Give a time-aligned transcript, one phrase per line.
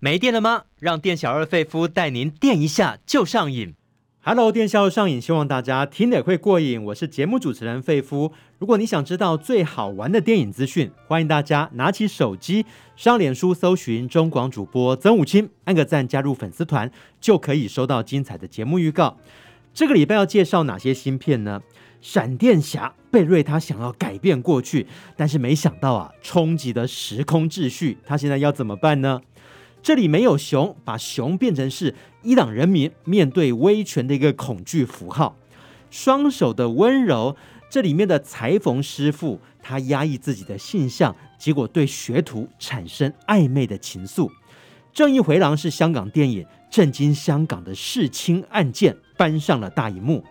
[0.00, 0.62] 没电了吗？
[0.78, 3.74] 让店小二费夫带您电一下就上瘾。
[4.20, 6.84] Hello，电小二上瘾，希望大家听得会过瘾。
[6.84, 8.32] 我是节目主持人费夫。
[8.60, 12.64] 如果你想知道最好玩的电影资讯，欢迎大家拿起手机
[12.94, 16.88] 上脸书搜寻中广主播曾武清，按个赞加入粉丝团，
[17.20, 19.16] 就可以收到精彩的节目预告。
[19.74, 21.60] 这个礼拜要介绍哪些新片呢？
[22.00, 24.86] 闪电侠贝瑞他想要改变过去，
[25.16, 29.20] 但是没想到啊，冲击了时空秩序，他现在要怎么办呢？
[29.82, 35.36] 这里没有熊，把熊变成是伊朗人民面对威权的一个恐惧符号。
[35.90, 37.34] 双手的温柔，
[37.70, 44.30] 这里面的裁缝师傅，他压抑自己的性向，结果对学徒产生暧昧的情愫。
[44.92, 50.22] 正义回廊是香港电影，震惊香港的弑亲案件搬上了大荧幕。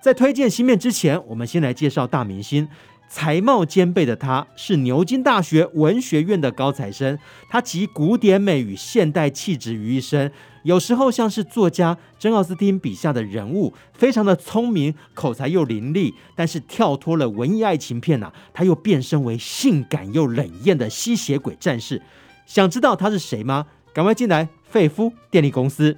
[0.00, 2.68] 在推荐新片之前，我们先来介绍大明星。
[3.08, 7.18] 才貌兼备的他，是牛津大学文学院的高材生。
[7.48, 10.32] 他集古典美与现代气质于一身，
[10.64, 16.12] 有时候像是作家珍·奥斯汀笔下的人物，非常的聪明，口才又伶俐。
[16.34, 22.02] 但是跳脱了文艺爱情片呐、啊，他又变身为性感又冷艳的吸血鬼战士。
[22.46, 23.66] 想知道他是谁吗？
[23.92, 25.96] 赶快进来，费夫电力公司。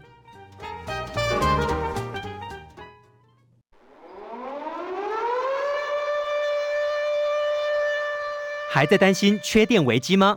[8.77, 10.37] 还在担心缺电危机吗？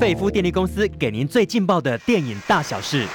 [0.00, 3.06] 费夫电力公司给您最劲爆的电影大小事。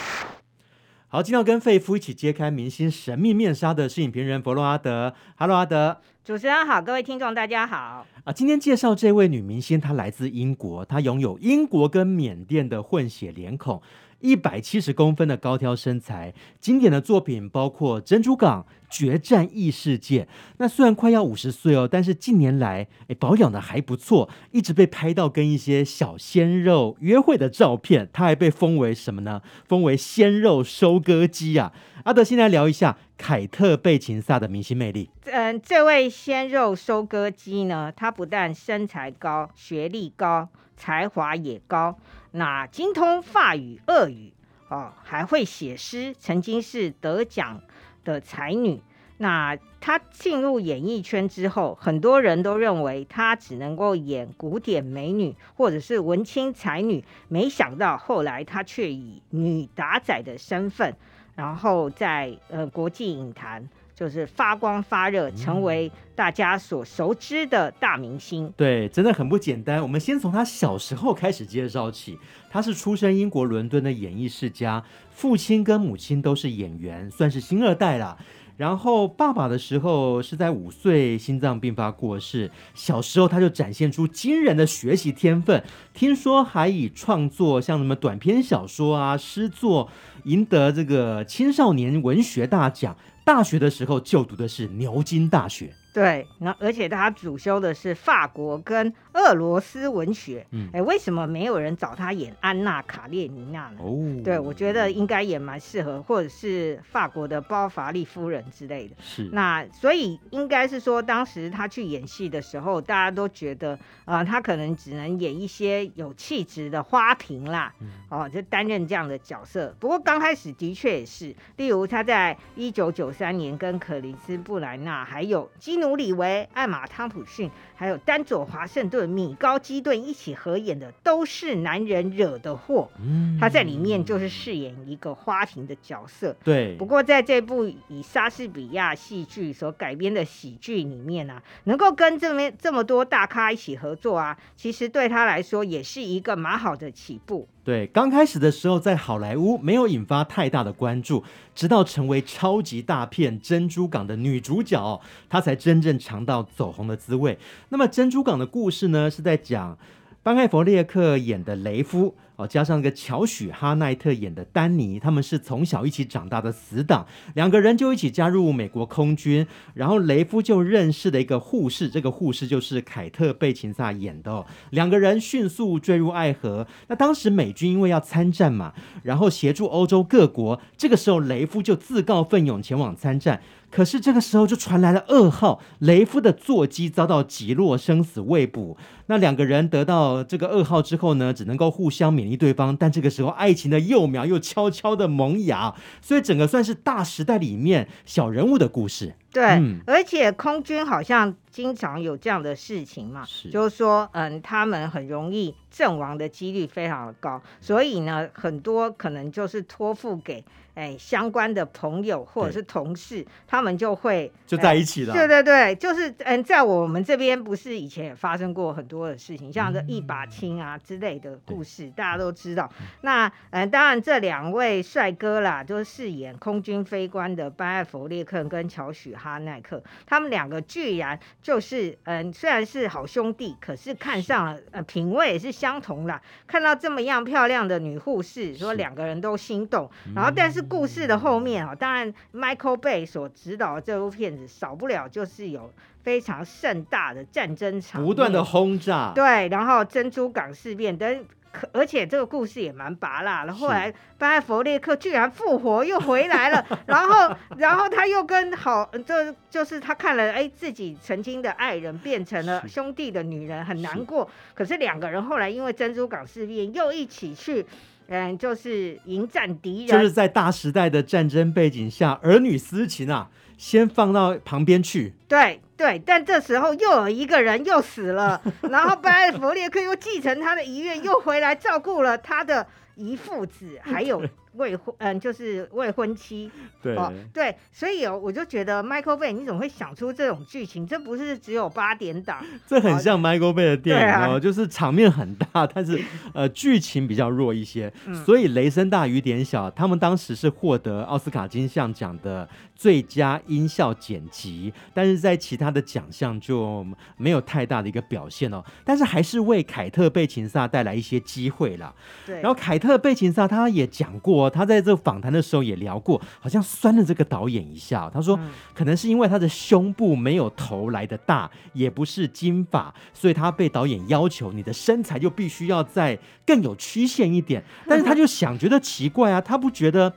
[1.10, 5.14] 好，今天要跟费夫一起揭开明星神秘面纱的是影评人弗洛阿德。
[5.36, 5.98] Hello，阿德。
[6.24, 8.08] 主持人好，各位听众大家好。
[8.24, 13.82] 啊，今天介绍这位女明星，她来自英国，她拥有英国跟缅甸的混血脸孔。
[14.24, 18.66] 一百七十公分的高挑身材，经典的作品包括《珍珠港》
[18.98, 20.24] 《决战异世界》。
[20.60, 28.10] 那虽然快要五十岁哦，但是近年来诶保养的还不错，一直被拍到跟一些小鲜肉约会的照片。
[28.14, 29.42] 他还被封为什么呢？
[29.68, 31.74] 封为鲜肉收割机啊！
[32.06, 35.10] 阿德，先来聊一下凯特·贝琴萨的明星魅力。
[35.26, 40.48] 嗯，这位鲜肉收割机呢，他不但身材高、学历高、
[40.78, 41.98] 才华也高。
[42.36, 44.34] 那精通法语、俄语
[44.68, 47.62] 哦，还会写诗，曾经是得奖
[48.04, 48.82] 的才女。
[49.18, 60.96] 那她进入演艺圈之后，很多人都认为她只能够演古典美女或者是文青才女，没想到后来她却以女打仔的身份，
[61.36, 63.70] 然后在呃国际影坛。
[63.96, 68.46] 就是发光发热，成为大家所熟知的大明星。
[68.46, 68.54] 嗯。
[68.58, 69.82] 对，真的很不简单。
[69.82, 72.18] 我们先从他小时候开始介绍起。
[72.50, 78.18] 他是出生英国伦敦的演艺世家，父亲跟母亲都是演员，算是星二代啦。
[78.56, 82.52] 然后爸爸的时候是在五岁心脏病发过世。
[82.76, 85.64] 小时候他就展现出惊人的学习天分，
[85.96, 89.90] 听说还以创作像什么短篇小说啊、诗作
[90.26, 92.96] 赢得这个青少年文学大奖。
[93.26, 95.74] 大学的时候就读的是牛津大学。
[95.94, 100.44] 对，那而且他主修的是法国跟俄罗斯文学。
[100.50, 103.78] 嗯，哎，为什么没有人找他演安娜卡列尼娜呢？
[103.80, 103.94] 哦，
[104.24, 108.96] 对，我觉得应该也蛮适合，或者是法国的包法利夫人之类的。
[109.00, 113.74] 是，那所以应该是说，当时他去演戏的时候，大家都觉得
[114.06, 119.76] 啊、呃，他可能只能演一些有气质的花瓶啦，嗯、哦，就担任这样的角色。
[119.80, 125.83] 不过刚开始的确也是，例如他在一九九三年跟可林斯布莱纳还有基。
[125.84, 127.52] 努里维、艾玛·汤普逊，
[127.84, 132.90] 还有丹佐·华盛顿、米高·基顿一起合演的，都是男人惹的祸。
[133.02, 136.34] 嗯，他在里面就是饰演一个花瓶的角色。
[136.46, 136.78] 对。
[136.78, 147.50] 不过在这部以莎士比亚戏剧所改编的喜剧里面啊，能够跟这边这么多大咖一起合作啊，其实对他来说也是一个蛮好的起步。
[147.66, 151.24] 对，刚开始的时候在好莱坞没有引发太大的关注，
[151.56, 157.38] 直到成为超级大片《珍珠港》的女主角，她才真正尝到走红的滋味。
[157.74, 159.80] 那么《珍珠港》的故事呢，是在讲
[160.22, 162.14] 班艾佛列克演的雷夫。
[162.36, 167.06] 哦，加上一个乔许哈奈特演的丹尼，他们是从小一起长大的死党，
[167.36, 176.66] 两个人就一起加入美国空军，然后雷夫就认识了一个护士，这个护士就是凯特贝琴萨演的，两个人迅速坠入爱河。
[176.88, 178.74] 那当时美军因为要参战嘛，
[179.04, 183.42] 然后协助欧洲各国，这个时候雷夫就自告奋勇前往参战。
[183.76, 188.78] 可是这个时候就传来了噩耗，雷夫的座机遭到击落，生死未卜。
[189.08, 192.78] 那两个人得到这个噩耗之后呢，只能够互相勉励对方。
[192.78, 195.74] 但这个时候，爱情的幼苗又悄悄的萌芽，
[196.04, 199.16] 所以整个算是大时代里面小人物的故事。
[199.34, 210.46] 对，嗯、而且空军好像经常有这样的事情嘛，是就是说，嗯，他们很容易阵亡的几率非常的高，所以呢，很多可能就是托付给。
[210.76, 215.14] 哎，相关的朋友或者是同事，他们就会就在一起了。
[215.14, 222.68] 对对对，就是嗯，在我们这边不是以前也发生过很多的事情，像这一把青啊之类的故事，嗯、大家都知道。
[223.02, 236.22] 那嗯，当然这两位帅哥啦，就是饰演空军飞官的班艾弗列克跟乔许哈奈克，他们两个居然就是嗯，虽然是好兄弟，可是看上了呃，品味也是相同啦。
[236.46, 240.62] 看到这么样漂亮的女护士，说两个人都心动，然后但是。
[240.74, 245.72] 故事的后面啊，当然，Michael Bay 所指导的这部片子少不了就是有
[246.02, 251.26] 非常盛大的战争场，不断的轰炸，对，然后珍珠港事变等，
[251.72, 253.54] 而且这个故事也蛮拔辣的。
[253.54, 259.14] 后来巴艾佛列克居然复活又回来了，然后，然后他又跟好，就
[259.50, 264.26] 就是他看了哎自己曾经的爱人变成了兄弟的女人，很难过。
[264.26, 267.66] 是可是两个人后来因为珍珠港事变又一起去。
[268.08, 275.14] 嗯，就是迎战敌人，就是在大时代的战争背景下，儿女私情啊，先放到旁边去。
[275.26, 282.66] 对对，但这时候又有一个人又死了，然后拜佛列克又继承他的遗愿，又回来照顾了他的
[282.96, 284.24] 遗父子，还有。
[284.56, 286.52] 未婚，嗯，就是未婚妻，
[286.82, 290.86] 对、哦、对，所以哦，我就觉得 Michael Bay，你怎么会想出这种剧情？
[290.86, 296.00] 这不是只有八点档， 这很像 Michael Bay 的电影哦，啊、就是场面很大，但是
[296.34, 297.92] 呃剧情比较弱一些。
[298.06, 306.86] 嗯、所以雷声大雨点小，他们当时是获得奥斯卡金像奖的最佳音效剪辑，但是在其他的奖项就
[307.18, 308.64] 没有太大的一个表现哦。
[308.84, 311.94] 但是还是为凯特贝琴萨带来一些机会啦。
[312.26, 314.43] 对，然后凯特贝琴萨他也讲过。
[314.50, 318.10] 他在这访谈的时候也聊过，好像酸了这个导演一下。
[318.14, 318.40] 他说，
[318.74, 327.64] 可能是因为他的胸部没有头来的大，也不是金发，所以他被导演要求，你的身材就必须要再更有曲线一点。
[327.88, 330.14] 但是他就想，觉得奇怪啊，他不觉得。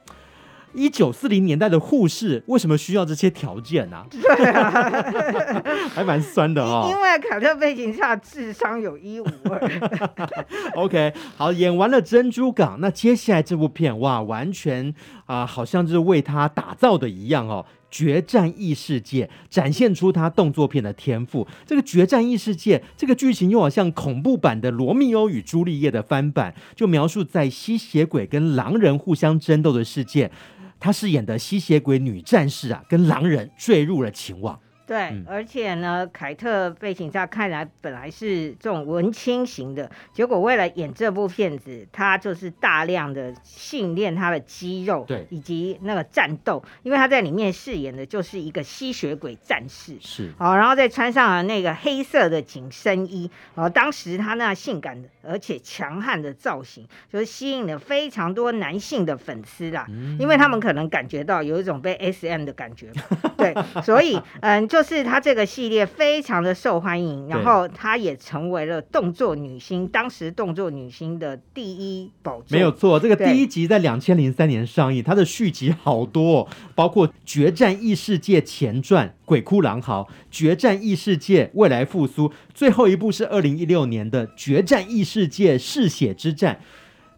[0.77, 3.97] 一九四零年代的护士为什么需要这些条件呢？
[3.97, 4.07] 啊？
[4.11, 5.63] 对啊，
[5.93, 6.89] 还蛮酸的哦。
[6.91, 10.21] 因为凯特贝琴萨智商有一五二。
[10.77, 14.95] OK，好，演完了《珍珠港》，那接下来这部片哇，完全
[15.25, 21.47] 啊、呃，好像就是为他打造的一样哦，《决战异世界》展现出他动作片的天赋。
[21.65, 30.31] 这个《决战异世界》这个剧情又好像恐怖版的《罗密欧与朱丽叶》的翻版，就描述在吸血鬼跟狼人互相争斗的世界。
[30.79, 34.61] 她饰演的吸血鬼女战士啊，跟狼人坠入了情网。
[34.87, 62.93] 对，嗯、而且呢，凯特贝琴萨看来本来是这种文青型的，结果为了演这部片子，他就是大量的训练他的肌肉，对，以及那个战斗，因为他在里面饰演的就是一个吸血鬼战士，是，好，然后再穿上了那个黑色的紧身衣，哦当时他那性感的而且强悍的造型，就是吸引了非常多男性的粉丝啦，嗯、因为他们可能感觉到有一种被 SM 的感觉，
[63.37, 63.53] 对，
[63.83, 64.76] 所以嗯就。
[64.77, 72.45] 就是他这个系列非常的受欢迎，然后他也成为了动作女星，当时动作女星的第一宝座。
[72.51, 86.57] 没有错，这个第一集在两千零三年上映，它的续集好多哦，包括《决战异世界前传》《鬼哭狼嚎》《决战异世界未来复苏》，最后一部是二零一六年的《决战异世界嗜血之战》。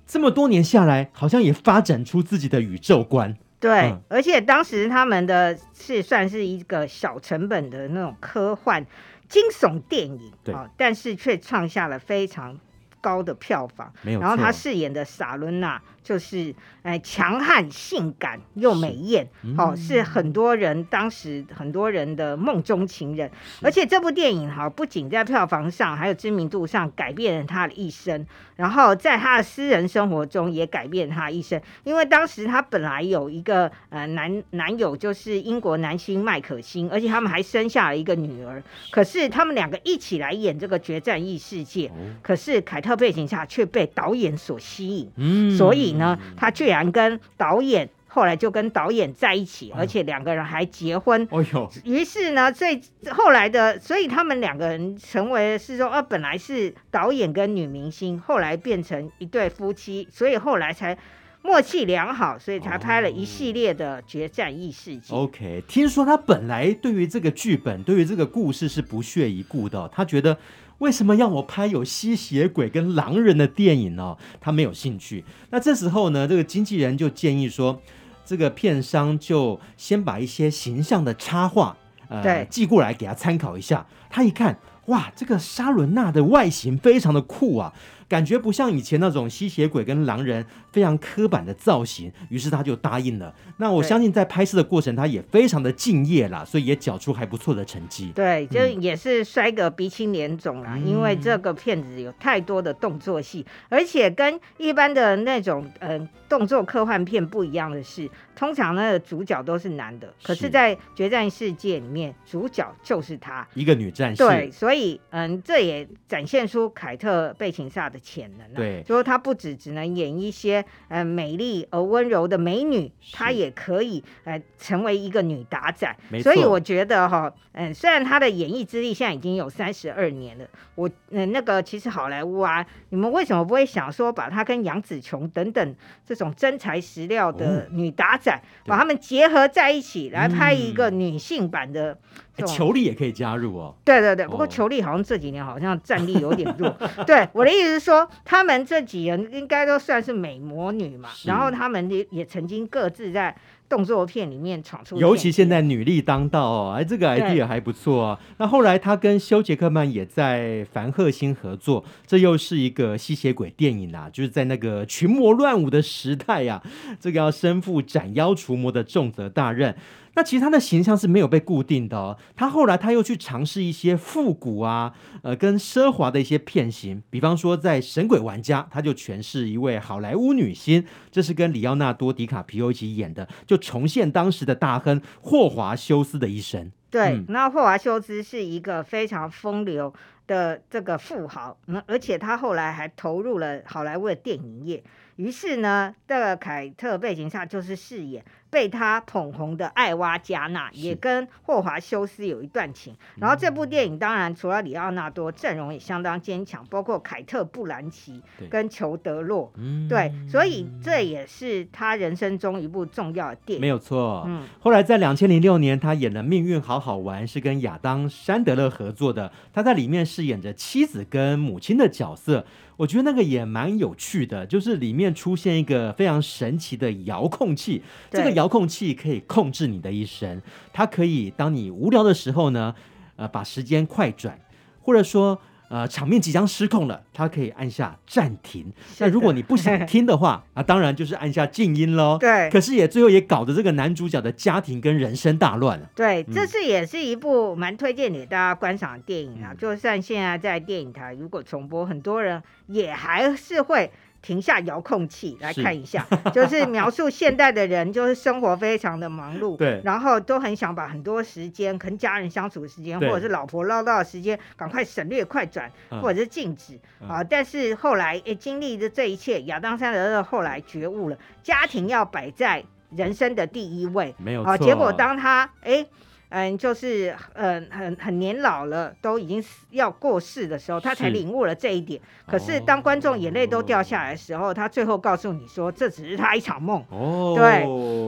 [0.06, 3.37] 这么多年下来，好像也发展出自己的宇宙观。
[3.60, 8.84] 对，嗯、而且当时他们的是算是一个小成本的那种科幻
[9.28, 12.58] 惊悚电影，对、哦，但是却创下了非常
[13.00, 13.92] 高的票房。
[14.02, 14.20] 没有。
[14.20, 15.80] 然后他饰演的萨伦娜。
[16.08, 23.30] 就是哎，强悍、性感又美艳，是哦，是很多人当时很多人的梦中情人。
[23.60, 28.26] 而且这部电影哈，不仅在票房上，还有知名度上改变了他的一生。
[28.56, 38.62] 然后在他的私人生活中也改变他一生，因为当时他本来有一个呃男男友，就是英国男星麦可欣，而且他们还生下了一个女儿。
[38.90, 45.98] 可是他们两个一起来演这个《决战异世界》，哦，可是凯特背景下却被导演所吸引，嗯，所以。
[45.99, 51.23] 呢，他居然跟导演后来就跟导演在一起，而且两个人还结婚。
[51.31, 51.71] 哎呦！
[51.85, 60.97] 于是呢，最后来的，所以他们两个人成为是说，呃，本来是导演跟女明星，后来变成一对夫妻，所以后来才
[61.43, 65.14] 默契良好，所以才拍了一系列的《决战异世界》。
[65.17, 70.37] OK，听说他本来对于这个剧本，对于这个故事是不屑一顾的，他觉得。
[70.78, 74.16] 为什么要我拍有吸血鬼跟狼人的电影呢？
[74.40, 75.25] 他没有兴趣。
[75.50, 77.80] 那这时候呢，这个经纪人就建议说，
[78.25, 81.76] 这个片商就先把一些形象的插画
[82.08, 83.87] 呃寄过来给他参考一下。
[84.08, 87.73] 他一看，哇，这个莎伦娜的外形非常的酷啊。
[88.08, 93.34] 感觉不像以前那种吸血鬼跟狼人非常刻板的造型，于是他就答应了。
[93.58, 98.10] 那我相信在拍摄的过程，他也非常的敬业啦，所以也缴出还不错的成绩。
[98.14, 105.98] 对，就也是摔个鼻青脸肿啦，嗯、因为这个片子有太多的动作戏，而且跟一般的那种呃
[106.28, 114.22] 动作科幻片不一样的是，通常那个主角都是男的，可是在《决战世界》里面，主角就是他，一个女战士。
[114.22, 118.57] 对，所以嗯，这也展现出凯特·贝琴萨的潜能、啊。
[118.57, 125.97] 对，就是他不只只能演一些呃美丽而温柔的美女，她也可以呃成为一个女打仔。
[126.23, 135.75] 所以我觉得哈，嗯，虽然她的演艺资历现在已经有三十二年了，我嗯、呃、那个其实好莱坞啊，你们为什么不会想说把她跟杨紫琼等等
[136.07, 138.33] 这种真材实料的女打仔？
[138.35, 141.99] 哦把他们结合在一起来拍一个女性版的，
[142.47, 143.75] 球力也可以加入哦。
[143.83, 146.69] 对对对，不过球力好像这几年好像战力有点弱。
[147.07, 153.35] 对，我的意思是说，他们这几人应该都算是美魔女嘛，然后他们也也曾经各自在。
[153.68, 158.18] 动作片里面闯出，尤其现在女力当道哦，哎，这个 idea 还不错啊。
[158.38, 166.62] 那后来他跟休杰克曼也在凡赫星合作，这又是一个吸血鬼电影啊，就是在那个群魔乱舞的时代呀，
[166.99, 169.76] 这个要身负斩妖除魔的重责大任。
[170.18, 186.68] 那其实他的形象是没有被固定的哦，他后来他又去尝试一些复古啊，呃，跟奢华的一些片型，比方说在《神鬼玩家》，他就诠释一位好莱坞女星，这是跟里奥纳多·迪卡皮欧一起演的，就重现当时的大亨霍华修斯的一生。
[186.90, 189.94] 对，嗯、那霍华修斯是一个非常风流
[190.26, 194.82] 的这个富豪，嗯，而且他后来还投入了好莱坞的电影业，
[195.18, 198.25] 于是呢，这个凯特·贝琴萨就是饰演。
[198.50, 209.52] 被他捧红的艾娃加纳也跟霍华修斯有一段情，然后这部电影当然除了里奥纳多，阵容也相当坚强，包括凯特·布兰奇跟裘德洛，
[209.87, 214.25] 对，所以这也是他人生中一部重要的电影，没有错。
[214.26, 222.46] 嗯，后来在两千零六年，他演了《命运好好玩》，是跟亚当·山德勒合作的，他在里面饰演着妻子跟母亲的角色。
[222.78, 230.40] 我觉得那个也蛮有趣的，就是里面出现一个非常神奇的遥控器，这个遥控器可以控制你的一生，
[230.73, 232.75] 它可以当你无聊的时候呢，
[233.16, 234.40] 呃，把时间快转，
[234.80, 235.38] 或者说。
[235.68, 238.72] 呃，场面即将失控了，他可以按下暂停。
[238.98, 242.16] 那如果你不想听的话， 啊，当然就是按下静音喽。
[242.18, 242.48] 对。
[242.50, 245.90] 可是也最后也搞得这个男主角的家庭跟人生大乱了。
[245.94, 249.50] 对，这是也是一部蛮推荐给大家观赏的电影啊。
[249.52, 253.90] 嗯、就算现在在电影台如果重播，很多人也还是会。
[254.20, 267.25] 停下遥控器来看一下，是 就是描述现代的人，就是生活非常的忙碌，对，然后都很想把很多时间跟家人相处的时间，或者是老婆唠叨的时间，赶快省略、快转，嗯、或者是静止、嗯、啊。
[267.25, 272.64] 但是后来诶，经历的这一切，亚当·三德勒后来觉悟了，家庭要摆在
[272.96, 274.50] 人生的第一位，没有错。
[274.50, 275.87] 啊，结果当他诶。
[276.30, 282.00] 嗯，就是嗯，很很年老了，都已经要过世的时候，他才领悟了这一点。
[282.00, 286.85] 是可是当观众眼泪都掉下来的时候，哦、他最后告诉你说，这只是他一场梦。
[286.90, 287.64] 哦，对，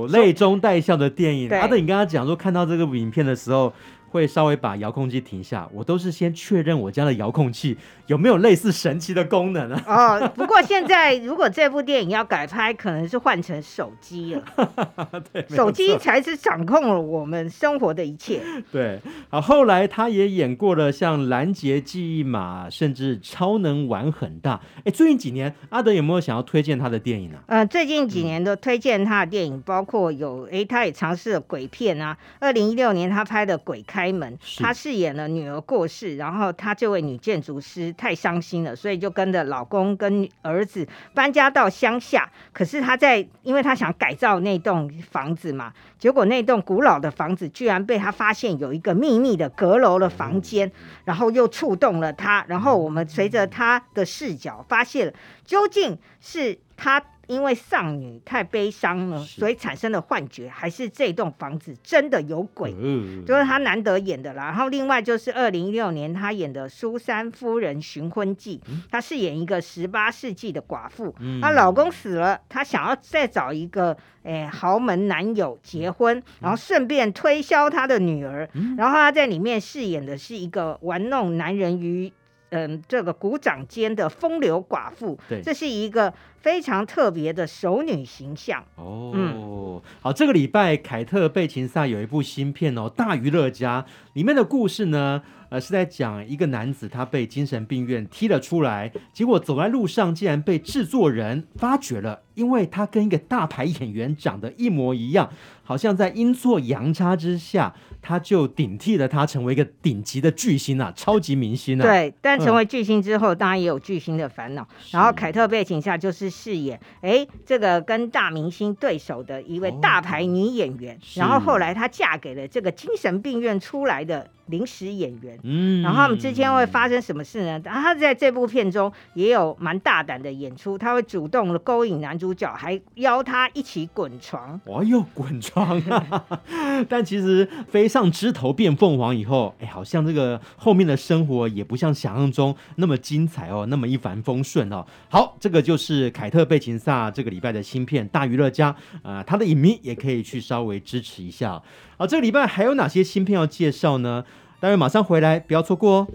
[0.09, 1.51] 泪中带笑的电影。
[1.51, 3.73] 阿德，你刚刚讲说，看到这个影片的时候。
[4.11, 9.85] 会稍微把遥控器停下，我都是先确认我家的遥控器有没有类似神奇的功能啊。
[9.87, 14.43] 哦，不过现在如果这部电影要改拍，可能是换成手机了。
[15.33, 18.41] 对，手机才是掌控了我们生活的一切。
[18.73, 18.99] 对，
[19.29, 24.57] 好，后来他也演过了像《拦截记忆码》，甚至《超能玩很大》。
[24.85, 27.47] 哎，最近几年阿德有没有想要推荐他的电影呢、啊？
[27.47, 32.17] 呃，最近几年的推荐他的电影包括有，哎，他也尝试了鬼片啊。
[32.41, 33.99] 二零一六年他拍的《鬼开》。
[34.01, 42.31] 开门，她饰演了女儿过世，然后她这位女建筑师太伤心了，所以就跟着老公跟儿子搬家到乡下。
[42.51, 50.73] 可是她在，因为她想改造那栋房子嘛，结果那栋古老的房子居然被她发现有一个秘密的阁楼的房间，
[51.05, 52.43] 然后又触动了她。
[52.49, 55.13] 然后我们随着她的视角发现，
[55.45, 57.03] 究竟是她。
[57.31, 62.75] 因为丧女太悲伤了，所以产生了幻觉，还是这栋房子真的有鬼？
[62.77, 64.47] 嗯，就是他难得演的啦。
[64.47, 68.61] 然后另外就是二零一六年他演的《苏珊夫人寻婚记》，
[68.91, 78.51] 她饰演一个十八世纪的寡妇，她老公死了，她想要再找一个诶豪门男友结婚，然后顺便推销她的女儿。
[78.77, 82.13] 然后她在里面饰演的是一个玩弄男人于
[82.53, 88.65] 嗯，这个股掌间的风流寡妇，对，这是一个非常特别的熟女形象。
[88.77, 93.83] 哦，嗯、好，这个礼拜凯特·贝琴萨有一部新片哦，《大娱乐家》
[94.15, 105.31] 里面的故事呢，呃，是在讲一个男子他被精神病院踢了出来，结果走在路上竟然被制作人发觉了，因为他跟一个大牌演员长得一模一样。
[105.63, 111.83] 好像在阴错阳差之下，他就顶替了他，成为一个顶级的巨星啊，超级明星啊。
[111.83, 114.67] 对，但成为巨星之后，嗯、当然也有巨星的烦恼。
[114.91, 120.97] 然后凯特贝琴萨就是饰演哎，这个跟大明星对手的一位大牌女演员。
[120.97, 125.39] 哦、然后后来她嫁给了这个精神病院出来的临时演员。
[125.43, 127.61] 嗯，然后他们之间会发生什么事呢？
[127.61, 134.61] 他在这部片中也有蛮大胆的演出，他会主动的勾引男主角，还邀他一起滚床。
[134.67, 135.81] 哎呦，滚床！
[136.89, 144.85] 但其实飞上枝头变凤凰以后，哎，好像这个后面的生活也不像想象中那么精彩哦，那么一帆风顺哦。
[145.09, 151.61] 好，这个就是凯特·贝琴萨这个礼拜的新片《大娱乐家》啊、呃，他的影迷也可以去稍微支持一下。
[152.01, 154.25] 好，这个礼拜还有哪些新片要介绍呢？
[154.59, 156.09] 待会马上回来，不要错过哦。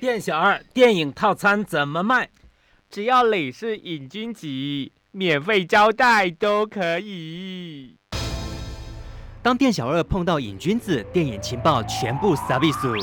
[0.00, 2.30] 店小二，电影套餐怎么卖？
[2.88, 4.46] 只要你是瘾君子，
[5.10, 7.98] 免费招待都可以。
[9.42, 12.96] 当店小二碰到瘾君子，电影情报全部撒比苏。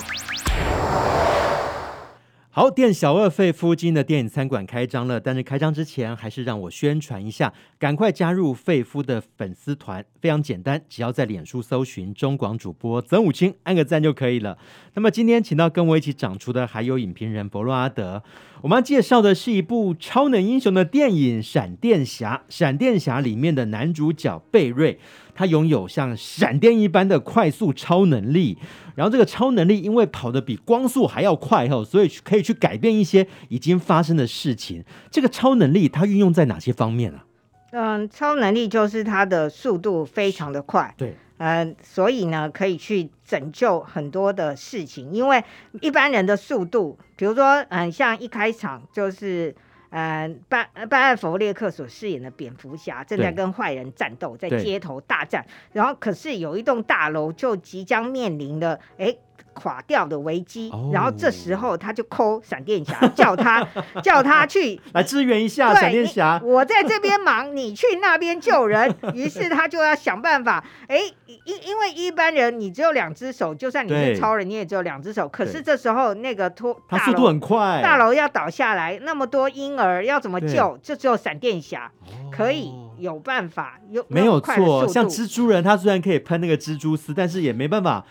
[2.57, 14.57] 好，店小二费夫今的电影餐馆开张了，但是开张之前还是让我宣传一下，赶快加入费夫的粉丝团，非常简单，只要在脸书搜寻中广主播曾武清，按个赞就可以了。
[14.95, 18.23] 那么今天请到跟我一起长出的还有影评人伯洛阿德，
[18.63, 24.97] 我们要介绍的是一部超能英雄的电影《闪电侠》，闪电侠里面的男主角贝瑞。
[25.37, 28.57] 他拥有像闪电一般的快速超能力，
[28.95, 34.83] 然后这个超能力因为跑得比光速还要快哈，所以可以去改变一些已经发生的事情。
[35.11, 37.23] 这个超能力它运用在哪些方面啊？
[37.71, 45.11] 嗯，超能力就是它的速度非常的快，对，嗯，所以呢可以去拯救很多的事情。
[45.11, 45.43] 因为
[45.81, 49.55] 一般人的速度，比如说嗯，像一开场就是。
[49.89, 59.15] 呃，巴巴艾弗列克所饰演的蝙蝠侠正在跟坏人战斗，在街头大战，然后可是有一栋大楼就即将面临了，哎。
[59.53, 63.65] 垮掉的危机，哦、然后这时候他就 call 闪电侠， 叫他
[64.03, 66.39] 叫他去 来支援一下闪电侠。
[66.43, 68.93] 我在这边忙，你去那边救人。
[69.13, 70.63] 于是他就要想办法。
[70.87, 75.27] 哎，因因为一般人你只有两只手，就算你是超人，你也只有两只手。
[75.27, 80.77] 可是这时候那个拖他速度很快，大楼要倒下来，那么多婴儿要怎么救？
[80.83, 81.91] 就只有闪电侠
[82.31, 83.79] 可以有办法。
[83.89, 84.87] 有没有错？
[84.87, 88.05] 像蜘蛛人，他虽然可以喷那个蜘蛛丝，但是也没办法。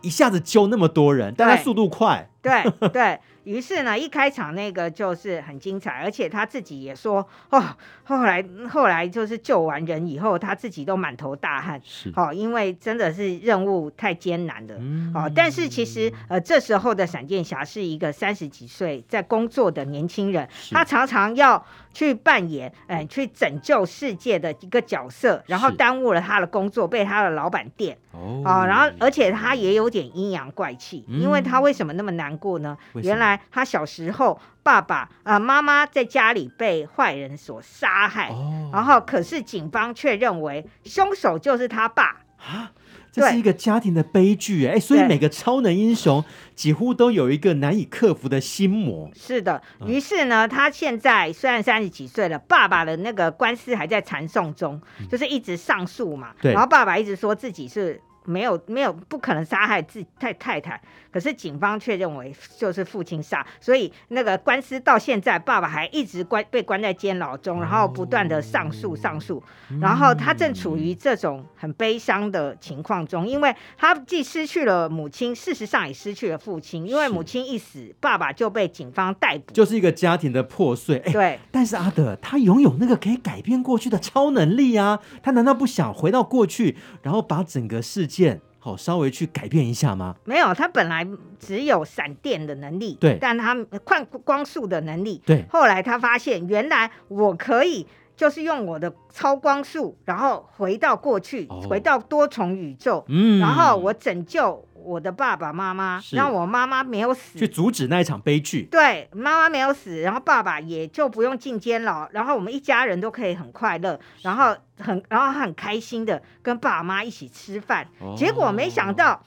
[0.00, 2.28] 一下子救那么多人，但他速度快。
[2.40, 7.64] 对对，对于是呢，一开场那个就是很精彩，而且他自己也说哦，
[8.04, 12.12] 后来后来就是救完人以后，他自己都满头大汗，是。
[12.14, 15.32] 哦，因为真的是任务太艰难了，嗯、哦。
[15.34, 32.76] 但是其实呃，这时候的闪电侠是一个三十几岁在工作的年轻人，他常常要去扮演嗯、呃，去拯救世界的一个角色，然后耽误了他的工作，被他的老板电哦，哦，然后而且他也有点阴阳怪气，嗯、因为他为什么那么难过呢？
[33.02, 42.22] 原来他小时候爸爸啊妈妈在家里被坏人所杀害，哦、然后可是警方却认为凶手就是他爸。
[42.38, 42.70] 啊，
[43.10, 46.24] 这是一个家庭的悲剧哎，所以每个超能英雄
[46.54, 49.10] 几乎都有一个难以克服的心魔。
[49.14, 56.52] 是的，于是呢，他现在虽然三十几岁了，爸爸的那个官司还在缠讼中，就是一直上诉嘛，对。
[56.52, 58.00] 然后爸爸一直说自己是。
[58.28, 69.42] 没有没有不可能杀害自己太太太，可是警方却认为就是父亲杀，所以那个官司到现在，爸爸还一直关被关在监牢中，然后不断的上诉上诉，
[69.80, 80.98] 然后他正处于这种很悲伤的情况中，因为他既失去了母亲，事实上也失去了父亲，因为母亲一死，爸爸就被警方逮捕，就是一个家庭的破碎。
[81.12, 88.40] 对，但是阿德他拥有那个可以改变过去的超能力啊，他难道不想回到过去，然后把整个世界？
[88.60, 90.16] 好，稍微去改变一下吗？
[90.24, 91.06] 没有，他本来
[91.38, 93.54] 只有闪电的能力，对，但他
[93.84, 95.44] 快光速的能力，对。
[95.48, 104.64] 后来他发现，原来我可以就是用我的超光速，然后回到过去，哦、回到多重宇宙，嗯，然后我拯救。
[104.88, 108.62] 我的爸爸妈妈是让我妈妈没有死，去阻止那一场悲剧。
[108.70, 117.86] 对，妈妈没有死，然后爸爸也就不用进监牢，然后我们一家人都可以很快乐，然后很然后很开心的跟爸妈一起吃饭。
[118.00, 119.22] 哦、结果没想到。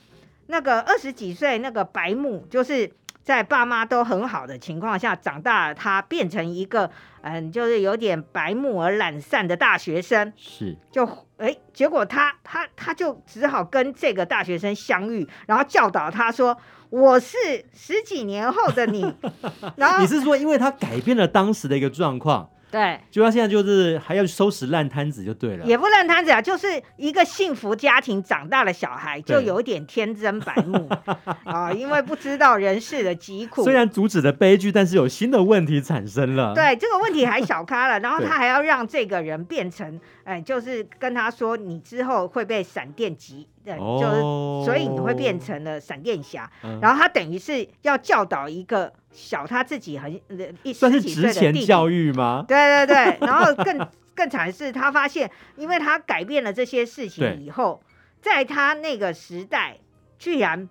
[0.47, 2.91] 那个二十几岁那个白木，就是
[3.23, 10.33] 在爸妈都很好的情况下长大了，他变成一个嗯，就是有点白目而懒散的大学生。
[10.35, 11.05] 是，就
[11.41, 16.55] 哎，结果他他他就只好跟这个大学生相遇，然后教导他说
[16.91, 17.35] ：“我是
[17.73, 19.01] 十几年后的你。”
[19.75, 22.47] 然后 你是说，因为他改变了当时的一个状况？
[22.71, 30.89] 对，就他现在就是还要收拾烂摊子就对了，也不烂摊子啊，就是一个幸福家庭长大的小孩，就有一点天真白目
[31.43, 33.63] 啊，因为不知道人世的疾苦。
[33.63, 36.53] 虽然阻止了悲剧，但是有新的问题产生了。
[36.55, 43.47] 对，这个问题还小咖了，然后他还要让这个人变成，哎，就是跟他说，你之后会被闪电击。
[43.63, 50.19] 对，就是所以你会变成了闪电侠，哦、然后他等于是要教导一个小他自己很
[50.63, 52.43] 一算是职前教育吗？
[52.47, 57.81] 对对对，然后更更惨的是，他发现，因为他改变了这些事情以后，
[58.21, 59.77] 在他那个时代，
[60.17, 60.67] 居然。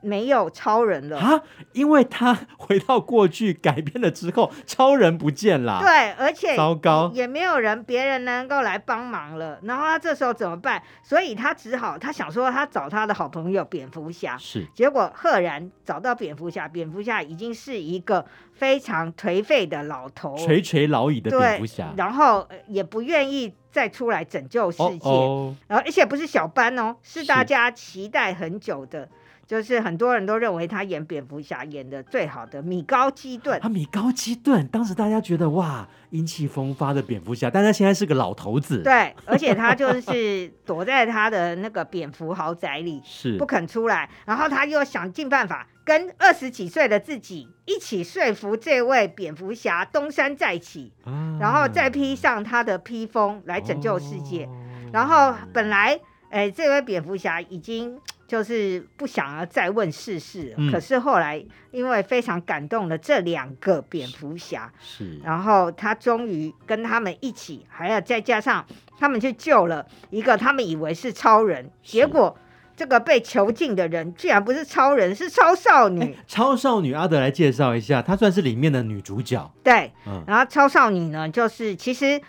[0.00, 1.40] 没有超人了啊！
[1.72, 5.80] 因为他回到过去改变了之后，超人不见了。
[5.80, 9.58] 对，而且糟糕，也没有人别人能够来帮忙了。
[9.62, 10.82] 然后他这时候怎么办？
[11.02, 14.36] 所以他只好他想说，他找他的好朋友蝙蝠侠。
[14.38, 21.92] 是，结果赫然找到蝙蝠侠，蝙蝠侠已经是一个非常颓废的老头，垂垂老矣的蝙蝠侠。
[21.96, 25.08] 然后也不愿意再出来拯救世界。
[25.08, 29.08] 哦哦，而且不是小班哦，是大家期待很久的。
[29.48, 54.50] 就是很多人都认为他演蝙蝠侠演的最好的米高基顿，啊，米高基顿，当时大家觉得哇，英气风发的蝙蝠侠，但他现在是个老头子，对，而且他就是躲在他的那个蝙蝠豪宅里，是不肯出来，然后他又想尽办法跟二十几岁的自己一起说服这位蝙蝠侠东山再起，啊、然后再披上他的披风来拯救世界，哦、
[54.92, 57.98] 然后本来，哎，这位蝙蝠侠已经。
[58.28, 68.62] 就是不想要再问世事，嗯、可是后来因为非常感动了这两个蝙蝠侠，是，然后他终于跟他们一起，还要再加上
[68.98, 72.36] 他们去救了一个他们以为是超人，结果
[72.76, 76.14] 这个被囚禁的人居然不是超人，是超少女。
[76.26, 79.50] 超少女阿德来介绍一下，她算是里面的女主角。
[79.64, 82.20] 对，嗯、然后超少女呢，就是其实。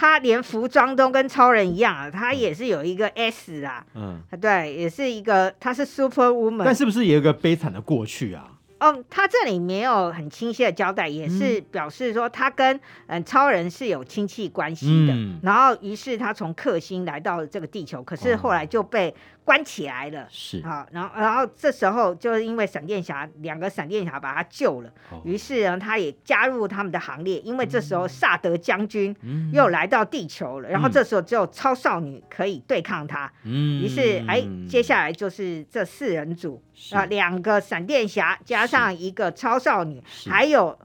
[0.00, 8.48] 他连服装都跟超人一样啊，他也是有一个 S 啊，嗯，对，也是一个，他是 Super Woman，但是不是也有一个悲惨的过去啊？
[8.78, 19.14] 哦，他这里没有很清晰的交代，也是表示说他跟嗯超人是有亲戚关系的，嗯、然后于是他从克星来到了这个地球，可是后来就被。
[19.44, 20.62] 关起来了，是。
[20.62, 29.14] 好，然后然后这时候就是因为闪电侠两个闪电侠把他救了，哦、于是呢他也加入他们的行列，因为这时候萨德将军
[29.52, 40.78] 又来到地球了，嗯、然后这时候只有超少女可以对抗他，嗯，于是哎接下来就是这四人组啊，两个闪电侠加上一个超少女，还有。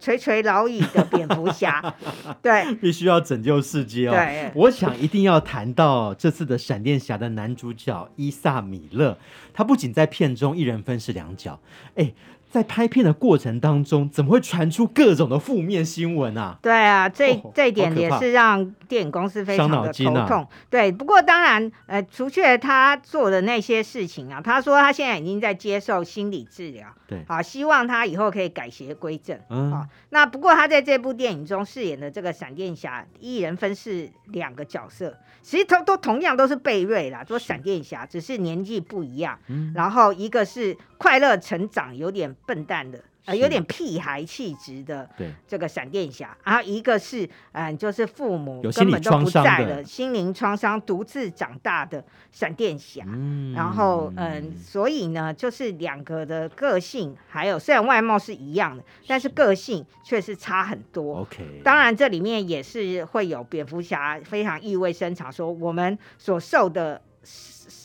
[0.00, 1.94] 垂垂老矣的蝙蝠侠，
[2.42, 4.10] 对，必须要拯救世界哦。
[4.12, 9.16] 对，我想一定要谈到这次的闪电侠的男主角伊萨米勒，
[9.54, 11.60] 他不仅在片中一人分饰两角，
[11.94, 12.12] 哎。
[12.52, 16.58] 在拍片的过程当中，怎么会传出各种的负面新闻啊？
[16.60, 20.42] 对啊，这、哦、这一点也是让电影公司非常的头痛。
[20.42, 29.38] 啊、对，不过当然，呃，除却他做的那些事情啊，他说他现在已经在接受心理治疗，对，好，希望他以后可以改邪归正。
[29.48, 35.16] 嗯，好，那不过他在这部电影中饰演的这个闪电侠，一人分饰两个角色。
[35.40, 39.36] 其实都都同样都是贝瑞啦，做闪电侠，只是年纪不一样。
[39.48, 43.02] 嗯，然后一个是快乐成长，有点笨蛋的。
[43.24, 53.04] 呃，有点屁孩气质的，对这个闪电侠，然后一个是，嗯，就是父母根本都不在了，心灵创伤，独自长大的闪电侠。
[53.06, 61.18] 嗯，然后，嗯，所以呢，就是两个的个性，还有虽然外貌是一样的，但是个性却是差很多。
[61.18, 67.00] OK，当然这里面也是会有蝙蝠侠非常意味深长，说我们所受的。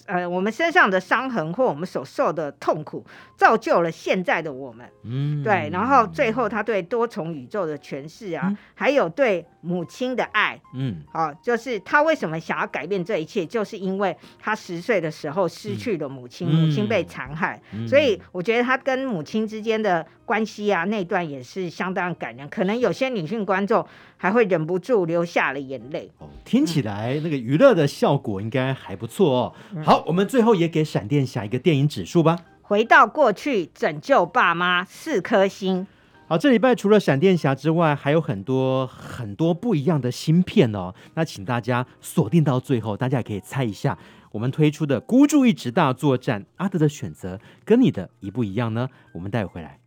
[0.05, 4.85] 呃，我们身上的伤痕或我们所受的痛苦，造就了现在的我们。
[5.03, 5.69] 嗯，对。
[5.71, 22.47] 然后最后他对多重宇宙的诠释啊，嗯、还有对母亲的爱，嗯，好、哦，就是他为什么想要改变这一切，就是因为他十岁的时候失去了母亲，嗯、母亲被残害，嗯、所以我觉得他跟母亲之间的关系啊，那段也是相当感人。
[22.49, 23.85] 可能有些女性观众
[24.15, 26.09] 还会忍不住流下了眼泪。
[26.17, 29.53] 哦，听起来那个娱乐的效果应该还不错哦。
[29.73, 30.03] 嗯、好。
[30.07, 32.39] 我们最后也给闪电侠一个电影指数吧。
[32.61, 35.87] 回到过去拯救爸妈，四颗星。
[36.27, 40.93] 好，这礼拜除了闪电侠之外，还有很多很多不一样的新片哦。
[41.13, 43.97] 那请大家锁定到最后，大家也可以猜一下。
[44.33, 48.89] 我们推出的孤注一掷大作战，阿德的选择跟你的一不一样呢？
[49.13, 49.79] 我们待会回来。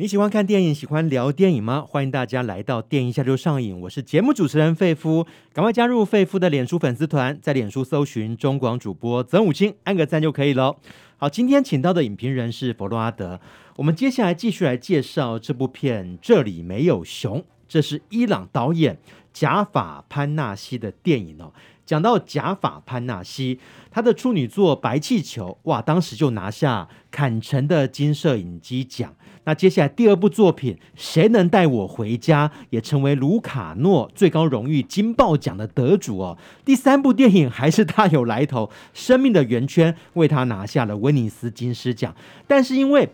[0.00, 1.84] 你喜欢看电影，喜欢聊电影吗？
[1.86, 3.78] 欢迎大家来到电影下就上瘾。
[3.82, 10.74] 我是节目主持人费夫，赶快加入费夫的脸书粉丝团，在脸书搜寻中广主播曾武清，按个赞就可以了。
[11.18, 13.38] 好，今天请到的影评人是佛洛阿德。
[13.76, 18.96] 我们接下来继续来介绍这部片《这里没有熊》，这是伊朗导演
[19.34, 21.52] 贾法潘纳西的电影哦。
[21.90, 23.58] 讲到贾法潘纳西，
[23.90, 29.12] 他的处女作《白气球》哇，当时就拿下坎城的金摄影机奖。
[29.42, 36.38] 那接下来第二部作品《谁能带我回家》也成为卢卡诺最高荣誉金豹奖的得主哦。
[36.64, 42.14] 第三部电影还是大有来头，《生命的圆圈》为他拿下了威尼斯金狮奖。
[42.46, 43.08] 但是因为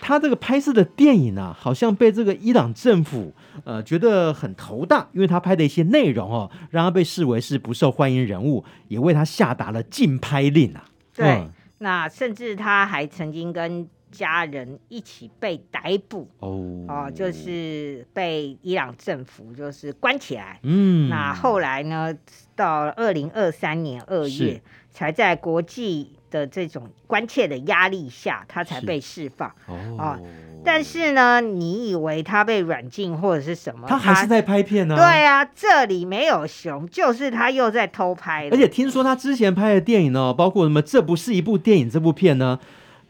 [0.00, 3.32] 他这个拍摄的电影啊，好像被这个伊朗政府
[3.64, 10.84] 呃觉得很头大，因为他拍的一些内容哦，让他被视为是不受欢迎人物，也为他下达了禁拍令啊。
[11.14, 13.88] 对，嗯、那甚至他还曾经跟。
[14.12, 20.58] 家人一起被逮捕哦，哦，就是被伊朗政府就是关起来。
[20.64, 22.12] 嗯，那后来呢，
[22.56, 24.60] 到二零二三年二月，
[24.90, 29.48] 才在国际的这种关切的压力下，他才被释放。
[29.66, 30.18] 哦，哦，
[30.64, 33.86] 但是呢，你以为他被软禁或者是什么？
[33.88, 34.98] 他还是在拍片呢、啊。
[34.98, 38.48] 对啊，这里没有熊，就是他又在偷拍。
[38.50, 40.80] 而且听说他之前拍的电影呢，包括什么？
[40.80, 42.58] 这不是一部电影，这部片呢？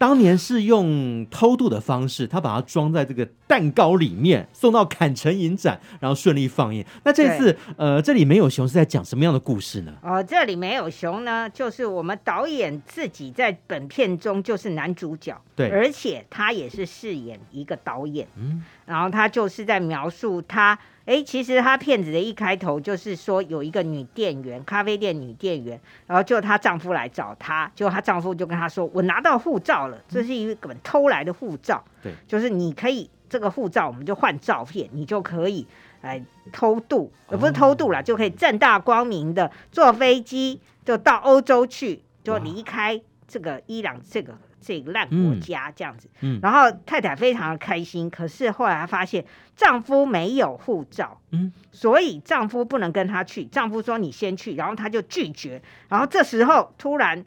[0.01, 6.83] 当年是用偷渡的方式，他把它装在这个蛋糕里面，送到坎城影展，然后顺利放映。
[7.05, 9.93] 那这次，对呃，这里没有熊是在讲什么样的故事呢？
[10.03, 20.79] 哦，这里没有熊呢，就是我们导演自己在本片中就是男主角，对，而且他也是饰演一个导演，嗯，然后他就是在描述他。
[21.11, 35.67] 哎，其实他骗子的一开头就是说有一个女店员，咖啡店女店员，然后就她丈夫来找她，结果她丈夫就跟她说：“我拿到护照了，这是一本偷来的护照，对，就是你可以这个护照，我们就换照片，你就可以
[36.03, 49.25] 来偷渡，而不是偷渡了，就可以正大光明的坐飞机就到欧洲去，就离开这个伊朗这个。”这个烂国家这样子，嗯嗯、然后太太非常的开心，可是后来她发现
[49.57, 53.45] 丈夫没有护照，嗯，所以丈夫不能跟她去。
[53.47, 55.61] 丈夫说：“你先去。”然后她就拒绝。
[55.89, 57.25] 然后这时候突然，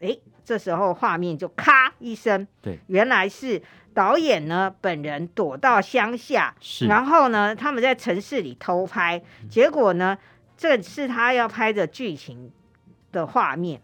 [0.00, 3.62] 哎，这时候画面就咔一声，对，原来是
[3.94, 10.18] 导演呢本人躲到乡下，是，然后呢他们在城市里偷拍，结果呢
[10.56, 12.50] 这是他要拍的剧情
[13.12, 13.80] 的画面。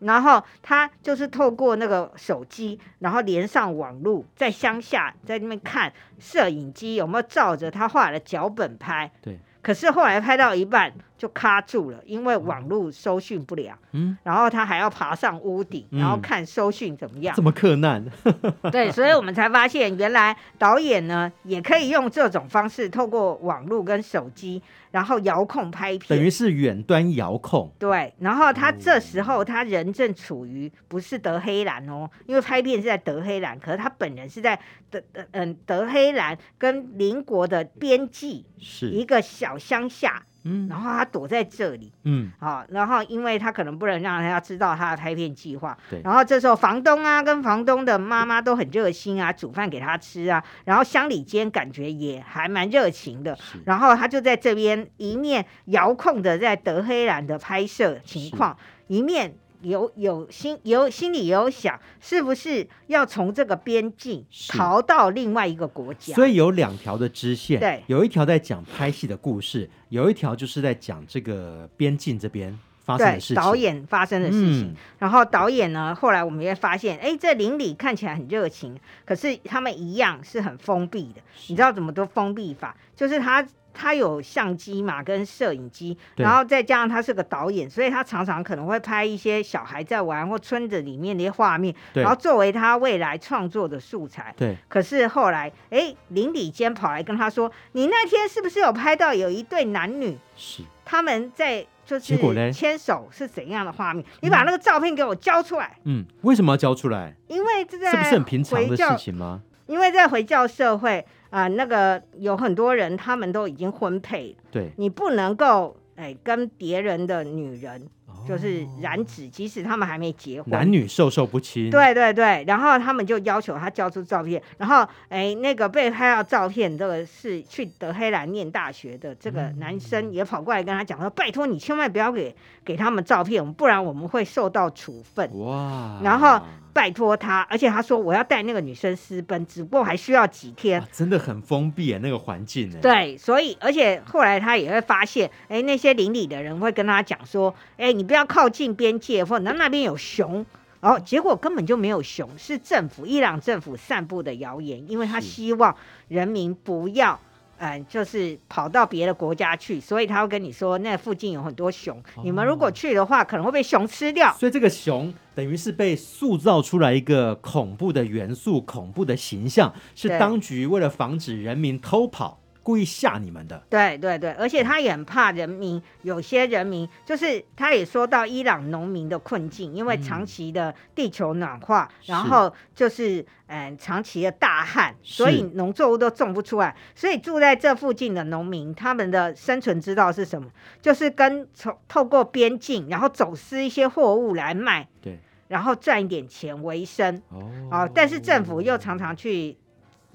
[0.00, 9.10] 然后他就是透过那个手机，然后连上网络，在乡下在那边看摄影机有没有照着他画的脚本拍。
[9.20, 9.38] 对。
[9.60, 13.76] 可是后来拍到一半就卡住了，因为网络收讯不了。
[13.92, 17.36] 嗯，然后他还要爬上屋顶，然后看收讯怎么样。
[17.36, 18.02] 这么困难。
[18.72, 26.16] 对，所以我们才发现，原来导演呢也可以用这种方式，透过网络跟手机，然后遥控拍片。
[26.16, 27.70] 等于是远端遥控。
[27.78, 34.58] 对，然后他这时候他人正处于不是德黑兰哦，因为拍片是在德黑兰，可是他本人是在
[34.90, 39.58] 德德嗯德黑兰跟邻国的边际，是一个小。
[39.58, 53.58] 乡下，嗯，然后他躲在这里，嗯，好，然后因为他可能不能让人家知道他的拍片计划，对，然后这时候房东啊跟房东的妈妈都很热心啊，煮饭给他吃啊，然后乡里间感觉也还蛮热情的，是。
[53.66, 59.34] 然后他就在这边一面遥控的在德黑兰的拍摄情况，一面。
[59.62, 66.14] 有有心有心里有想，是不是要从这个边境逃到另外一个国家？
[66.14, 74.68] 所以有两条的支线，对，有一条在讲拍戏的故事，有一条就是在讲这个边境这边发生的事情，导演发生的事情。
[74.68, 81.20] 嗯、然后导演呢，后来我们也发现，哎，这邻里看起来很热情，可是他们一样是很封闭的。
[81.48, 82.76] 你知道怎么都封闭法？
[82.94, 83.46] 就是他。
[83.80, 94.34] 他有相机嘛，跟摄影机，然后再加上他是个导演，所以他常常可能会拍一些小孩在玩或村子里面的一些画面，然后作为他未来创作的素材。
[94.36, 94.56] 对。
[94.66, 100.18] 可是后来，哎，邻里间跑来跟他说：“你那天是不是有拍到有一对男女？
[100.34, 104.04] 是他们在就是牵手是怎样的画面？
[104.22, 107.14] 你把那个照片给我交出来。”嗯，为什么要交出来？
[107.28, 109.40] 因为这在是不是很平常的事情吗？
[109.66, 111.06] 因为在回教社会。
[111.30, 114.36] 啊、呃，那个有很多人，他们都已经婚配了。
[114.50, 117.88] 对，你不能够哎跟别人的女人
[118.26, 121.70] 就是染指，即使他们还没结婚，男女授受不亲。
[121.70, 136.40] 对对对，然后他们就要求他交出照片，然后哎，那个被拍到照片，这个是去德黑兰念大学的这个男生也跑过来跟他讲说：“嗯、拜托你千万不要给给他们照片，不然我们会受到处分。”哇，然后。
[136.78, 142.70] 拜托他，而且他说我要带那个女生私奔，只不过还需要几天，啊、真的很封闭啊，那个环境。
[142.80, 150.46] 对，所以而且后来他也会发现，哎，那些邻里的人会跟他讲说，哎，你不要靠近边界，或者那那边有熊，
[150.80, 155.74] 然后结果根本就没有熊，是政府伊朗政府散布的谣言，因为他希望
[156.06, 157.18] 人民不要。
[157.58, 164.32] 嗯，就是跑到别的国家去，所以他会跟你说，那附近有很多熊，哦，你们如果去的话，可能会被熊吃掉。
[164.38, 172.40] 所以这个熊等于是被塑造出来一个恐怖的元素，恐怖的形象，是当局为了防止人民偷跑。
[172.68, 190.46] 故意吓你们的，对对对，而且他也很怕人民，有些人民就是他也说到伊朗农民的困境，因为长期的地球暖化，嗯、然后就是嗯长期的大旱，所以农作物都种不出来，所以住在这附近的农民，他们的生存之道是什么？
[190.82, 197.22] 就是跟从透过边境，然后走私一些货物来卖，对，然后赚一点钱为生。
[197.30, 199.56] 哦，哦，但是政府又常常去。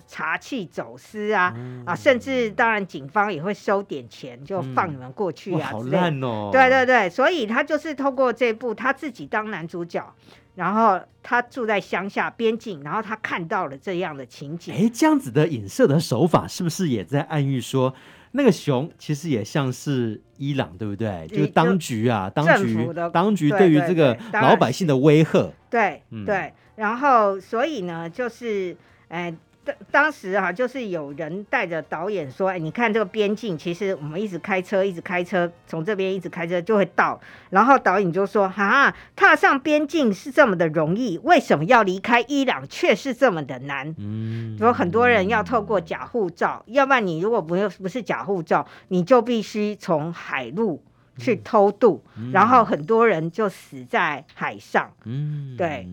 [0.06, 5.70] 查缉走私啊、嗯、啊，甚至当然警方也会收点钱，就放你们过去啊。
[5.72, 6.50] 嗯、好烂哦！
[6.52, 10.14] 对对对，所以他就是透过这部他自己当男主角，
[10.56, 14.76] 然后他住在乡下边境，然后他看到了这样的情景。
[14.76, 17.94] 哎，这样子的影射的手法是不是也在暗喻说，
[18.34, 21.26] 那个熊其实也像是伊朗，对不对？
[21.30, 25.50] 就是当局啊，当局当局对于这个老百姓的威吓。
[25.70, 29.34] 对、嗯、对，然后所以呢，就是哎。
[29.64, 37.20] 当当时哈、啊，就是有人带着导演说：“哎，你看这个边境，其实我们一直开车，一直开车，从这边一直开车就会到。”
[37.52, 50.84] 然后导演就说：“哈，踏上边境是这么的容易，为什么要离开伊朗却是这么的难？”嗯，说很多人要透过假护照，要不然你如果不用不是假护照，你就必须从海路
[51.18, 54.92] 去偷渡，嗯、然后很多人就死在海上。
[55.06, 55.88] 嗯，对。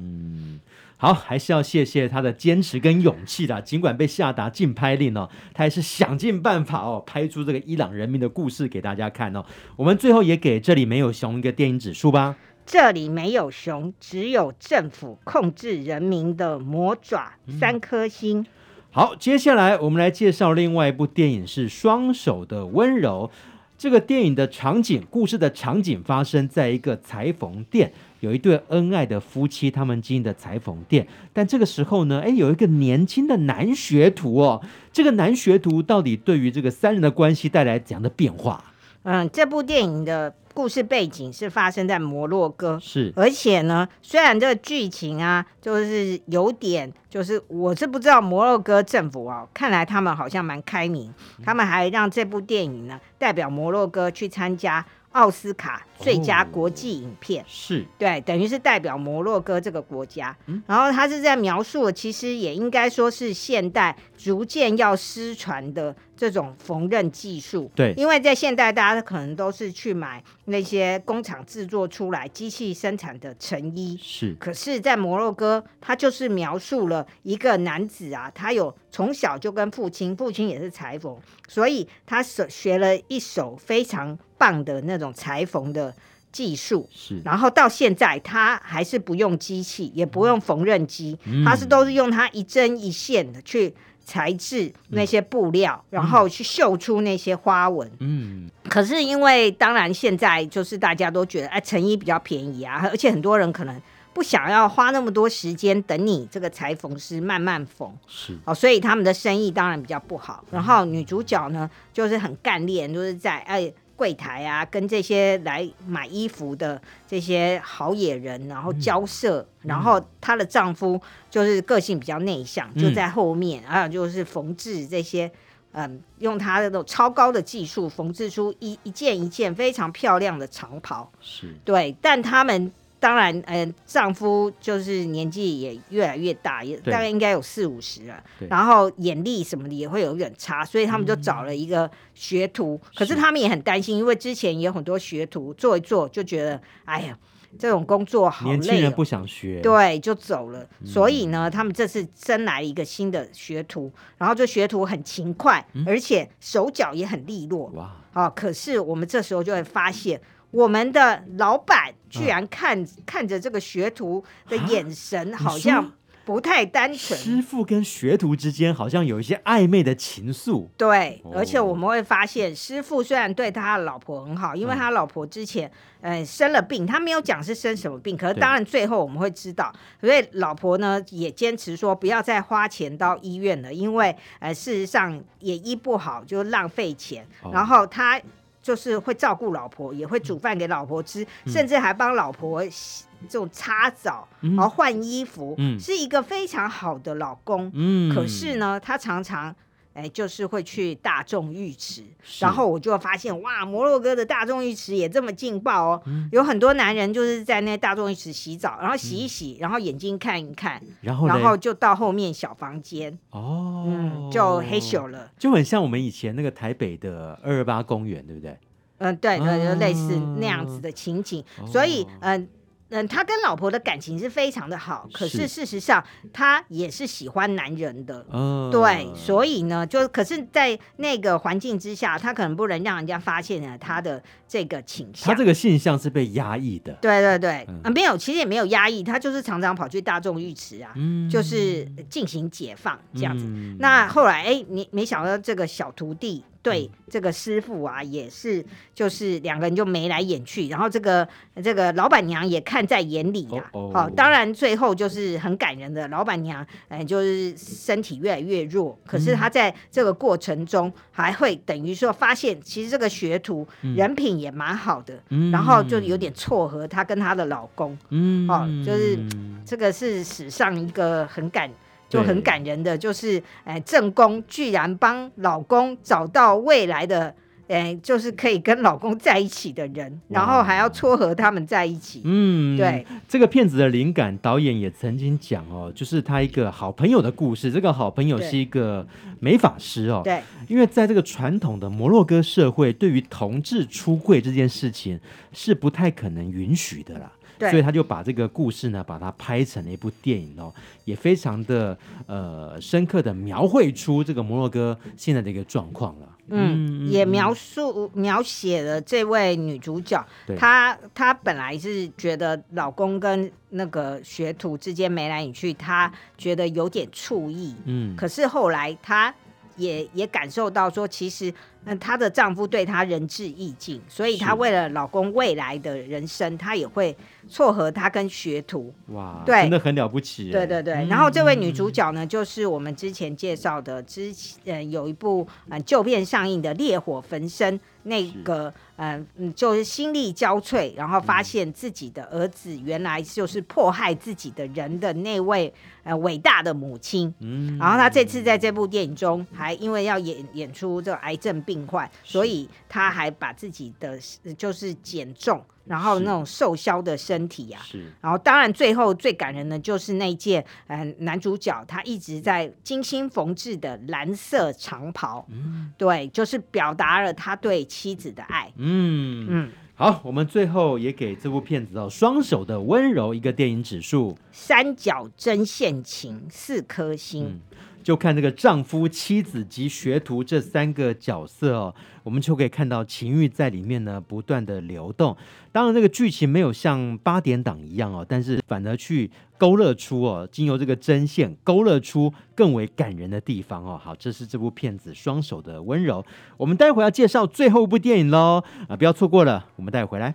[1.02, 3.62] 好，还是要谢谢他的坚持跟勇气的。
[3.62, 9.42] 尽管被下达禁拍令哦，他还是想尽办法哦，拍出这个伊朗人民的故事给大家看哦。
[9.76, 12.36] 我们最后也给这里没有熊一个电影指数吧。
[12.66, 18.44] 这里没有熊，只有政府控制人民的魔爪，三颗星。
[18.90, 23.30] 好，接下来我们来介绍另外一部电影是《双手的温柔》。
[23.78, 27.90] 这个电影的场景，故事的场景发生在一个裁缝店。
[28.20, 34.62] 有一对恩爱的夫妻，他们经营的裁缝店，但这个时候呢，哎，有一个年轻的男学徒哦。
[34.92, 38.62] 这个男学徒到底对于这个三人的关系带来怎样的变化？
[39.02, 51.10] 嗯，这部电影的故事背景是发生在摩洛哥，是，而且呢，虽然这个剧情啊，就是有点，就是我是不知道摩洛哥政府啊，看来他们好像蛮开明，
[51.42, 54.84] 他们还让这部电影呢代表摩洛哥去参加。
[55.12, 60.36] 奥斯卡最佳国际影片，哦、是对，等于是代表摩洛哥这个国家。
[60.46, 67.68] 嗯、然后他是在描述，其实也应该说是现代逐渐要失传的这种缝纫技术。
[67.74, 73.98] 对，因为在现代，大家可能都是去买那些工厂制作出来、机器生产的成衣。
[74.00, 81.18] 是，可是，在摩洛哥，他就是描述了一个男子啊，他有从小就跟父亲，父亲也是裁缝，
[81.48, 84.16] 所以他学学了一手非常。
[84.40, 85.94] 棒的那种裁缝的
[86.32, 97.90] 技术，是，然后到现在他还是不用机器，也不用缝纫机，嗯、他是都是用他一针一线的去裁制那些布料，嗯、然后去绣出那些花纹。
[97.98, 103.82] 嗯，可是因为当然现在就是大家都觉得哎，成衣比较便宜啊，而且很多人可能
[104.14, 110.44] 不想要花那么多时间等你这个裁缝师慢慢缝，是哦，所以他们的生意当然比较不好。
[110.50, 113.72] 然后女主角呢，就是很干练，就是在哎。
[114.00, 120.98] 柜台啊，跟这些来买衣服的这些好野人，然后交涉，嗯、然后她的丈夫
[121.30, 125.30] 就是个性比较内向，嗯、就在后面，还有就是缝制这些，
[125.72, 131.54] 嗯，用他的那种超高的技术缝制出一一件一件非常漂亮的长袍，是。
[131.62, 132.72] 对，但他们。
[133.00, 138.22] 当然，嗯、呃，丈夫就是年纪也越来越大，也大概应该有四五十了。
[138.50, 142.78] 然后眼力什么的也会有点差，所以他们就找了一个学徒。
[142.84, 147.18] 嗯、可是他们也很担心，因为之前也有很多学徒做一做就觉得，哎呀，
[147.58, 150.60] 这种工作好累，年轻人不想学，对，就走了。
[150.80, 157.72] 嗯、所以呢，他们这次增来一个新的学徒，然后这学徒很勤快，嗯、而且手脚也很利落。
[157.74, 160.20] 哇，啊，可是我们这时候就会发现，
[160.50, 161.94] 我们的老板。
[162.10, 165.90] 居然看、嗯、看着这个学徒的眼神好像。
[166.22, 170.68] 不太单纯，师傅跟学徒之间好像有一些暧昧的情愫。
[170.76, 175.68] 对，而且我们会发现，师傅虽然对他的老婆很好，因为他老婆之前
[176.02, 187.26] 呃生了病，他没有讲是生什么病，可是当然最后我们会知道，所以老婆呢也坚持说不要再花钱到医院了，因为呃事实上也医不好，就浪费钱。
[187.50, 188.20] 然后他
[188.62, 193.04] 就是会照顾老婆，也会煮饭给老婆吃，嗯、甚至还帮老婆洗。
[193.28, 197.70] 这种擦澡，然后换衣服，嗯、是一个非常好的老公。
[197.74, 199.54] 嗯，可是呢，他常常
[200.00, 202.02] 哎，就是会去大众浴池，
[202.40, 206.02] 然后我就发现哇，摩洛哥的大众浴池也这么劲爆哦。
[206.06, 218.56] 嗯、有很多男人就是在那大众浴池洗澡，然后洗一洗，嗯、然后眼睛看一看，然后然后就到后面小房间哦、嗯，就嘿咻了，就很像我们以前那个台北的二二八公园，对不对？
[218.98, 222.48] 嗯，对对，就类似那样子的情景，哦、所以嗯。
[222.90, 235.28] 嗯，他跟老婆的感情是非常的好，可是事实上他也是喜欢男人的，哦、对，所以呢，就可是，在那个环境之下，他可能不能让人家发现了他的这个倾向。
[235.28, 236.92] 他这个现象是被压抑的。
[237.00, 243.44] 对对对，嗯、啊，没有，其实也没有压抑，他就是常常跑去大众浴池啊，嗯、就是进行解放这样子。
[243.46, 246.44] 嗯、那后来，哎，你没想到这个小徒弟。
[246.62, 251.26] 对这个师傅啊，也是就是两个人就眉来眼去，然后这个
[251.62, 253.70] 这个老板娘也看在眼里呀、啊。
[253.72, 254.06] 好、oh, oh.
[254.06, 267.96] 哦，当然最后就是很感人的，老板娘哎，就是身体越来越弱，可是她在这个过程中还会等于说发现，其实这个学徒人品也蛮好的，嗯、然后就有点撮合她跟她的老公。
[268.10, 269.18] 嗯，哦，就是
[269.64, 271.70] 这个是史上一个很感。
[272.10, 277.32] 就很感人的，就是哎，正宫居然帮老公找到未来的，
[277.68, 282.22] 哎，就是可以跟老公在一起的人，然后还要撮合他们在一起。
[282.24, 287.70] 嗯，对，这个片子的灵感，导演也曾经讲哦，就是他一个好朋友的故事。
[287.70, 289.06] 这个好朋友是一个
[289.38, 290.22] 美法师哦。
[290.24, 295.20] 对，因为在这个传统的摩洛哥社会，对于同志出柜这件事情
[295.52, 297.30] 是不太可能允许的啦。
[297.60, 300.72] 对所以他就把这个故事呢，把它拍成了一部电影哦，
[301.04, 301.96] 也非常的
[302.26, 306.28] 呃深刻的描绘出这个摩洛哥现在的一个状况了。
[306.48, 310.26] 嗯，也描述描写了这位女主角，
[310.58, 317.76] 她她本来是觉得老公跟那个学徒之间眉来眼去，她觉得有点醋意。
[317.84, 319.32] 嗯，可是后来她
[319.76, 321.52] 也也感受到说，其实。
[321.84, 327.16] 那她的丈夫对她仁至义尽，所以她为了老公未来的人生，她也会
[327.48, 328.92] 撮合他跟学徒。
[329.08, 330.50] 哇，对，真的很了不起。
[330.50, 345.72] 对对对，然后这位女主角呢，就是我们之前介绍的，之前有一部呃旧片上映的《烈火焚身》，那个嗯嗯，就是心力交瘁，然后发现自己的儿子原来就是迫害自己的人的那位
[346.04, 347.32] 呃伟大的母亲。
[347.40, 354.18] 嗯，然后她这次在这部电影中，还因为要演演出这个癌症病患，所以他还把自己的
[354.56, 358.12] 就是减重，然后那种瘦削的身体啊，是。
[358.20, 368.72] 然后当然最后最感人的就是那件，呃，男主角他一直在精心缝制的蓝色长袍，嗯，对，就是表达了他对妻子的爱。
[368.76, 377.46] 嗯嗯，好，我们最后也给这部片子哦，《双手的温柔》一个电影指数，三角针线情四颗星。
[377.46, 377.60] 嗯
[378.02, 385.36] 就看这个丈夫、妻子及学徒这三个角色哦，我们就可以看到情欲在里面呢不断的流动。
[385.72, 394.00] 当然，这个剧情没有像八点档一样哦，但是反而去勾勒出哦，经由这个针线勾勒出更为感人的地方哦。
[394.02, 396.22] 好，这是这部片子《双手的温柔》。
[396.56, 399.66] 我们待会要介绍最后一部电影喽啊，不要错过了。
[399.76, 400.34] 我们待会回来。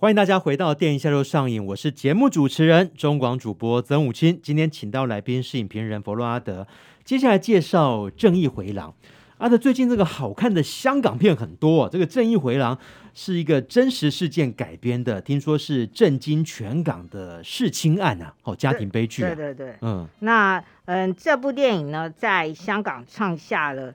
[0.00, 4.38] 欢迎大家回到电影下周上映，我是节目主持人中广主播曾武清。
[4.40, 6.64] 今天请到来宾是影评人佛洛阿德，
[7.02, 8.90] 接下来介绍《正义回廊》。
[9.38, 12.76] 阿德最近这个好看的香港片很多，这个《正义回廊》
[13.12, 19.34] 是一个真实事件改编的，听说是震惊全港的弑亲案啊，哦，家庭悲剧啊。
[19.34, 23.92] 对对对，嗯，那嗯，这部电影呢，在香港创下了。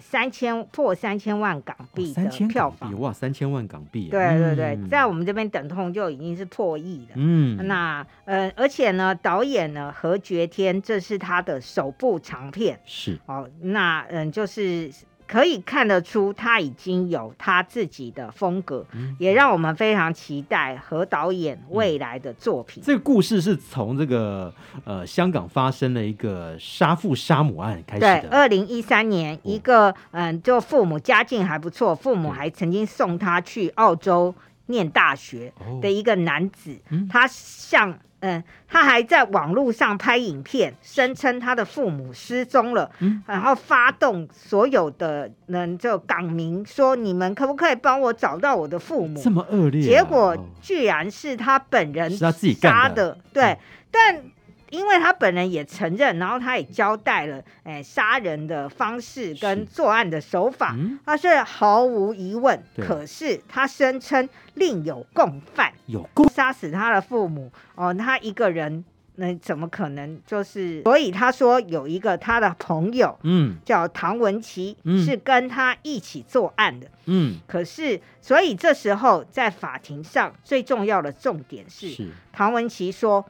[0.00, 7.12] 三千破三千万港币的票房，哦、哇，三千万港币，对对对，嗯、在我们这边等同就已经是破亿了。
[7.14, 13.18] 嗯，那呃，而且呢，导演呢何爵天，这是他的首部长片，是。
[13.26, 14.90] 哦，那嗯、呃，就是。
[15.26, 22.82] 可以看得出，他已经有他自己的风格，嗯、也让我们非常期待何导演未来的作品。
[22.84, 24.52] 这个故事是从这个
[24.84, 28.20] 呃香港发生了一个杀父杀母案开始的。
[28.20, 34.34] 对，二零一三年，一个嗯，就父母家境还不错，父母还曾经送他去澳洲
[34.66, 53.58] 念大学的一个男子，哦嗯、他向嗯，他还在网络上拍影片，声称他的父母失踪了，嗯、然后发动所有的人就港民说：“你们可不可以帮我找到我的父母？”这么恶劣、啊，结果居然是他本人是他自己干的，对，嗯、
[53.90, 54.22] 但。
[54.70, 62.60] 因为他本人也承认，然后他也交代了，哎，杀人的方式跟作案的手法，嗯、他是毫无疑问。
[62.76, 70.20] 可是他声称另有共犯，有共杀死他的父母哦，他一个人那怎么可能？
[70.26, 77.38] 就是所以他说有一个他的朋友，嗯，叫唐文琪，嗯、是跟他一起作案的，嗯。
[77.46, 83.24] 可是所以这时候在法庭上最重要的重点是，是唐文琪说。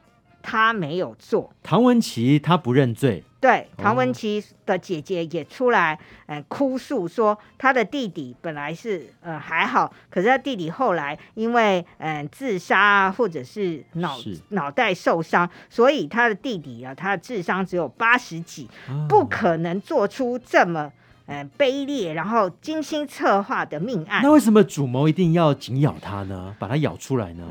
[0.48, 3.24] 他没有做，唐文琪他不认罪。
[3.40, 20.92] 对，唐文琪的姐姐也出来，呃，哭诉说他的弟弟本来是呃还好，可是他弟弟后来因为嗯、呃、自杀或者是脑是脑袋受伤，所以他的弟弟啊，他的智商只有八十几，哦、不可能做出这么
[21.26, 24.22] 呃卑劣然后精心策划的命案。
[24.22, 26.54] 那为什么主谋一定要紧咬他呢？
[26.60, 27.44] 把他咬出来呢？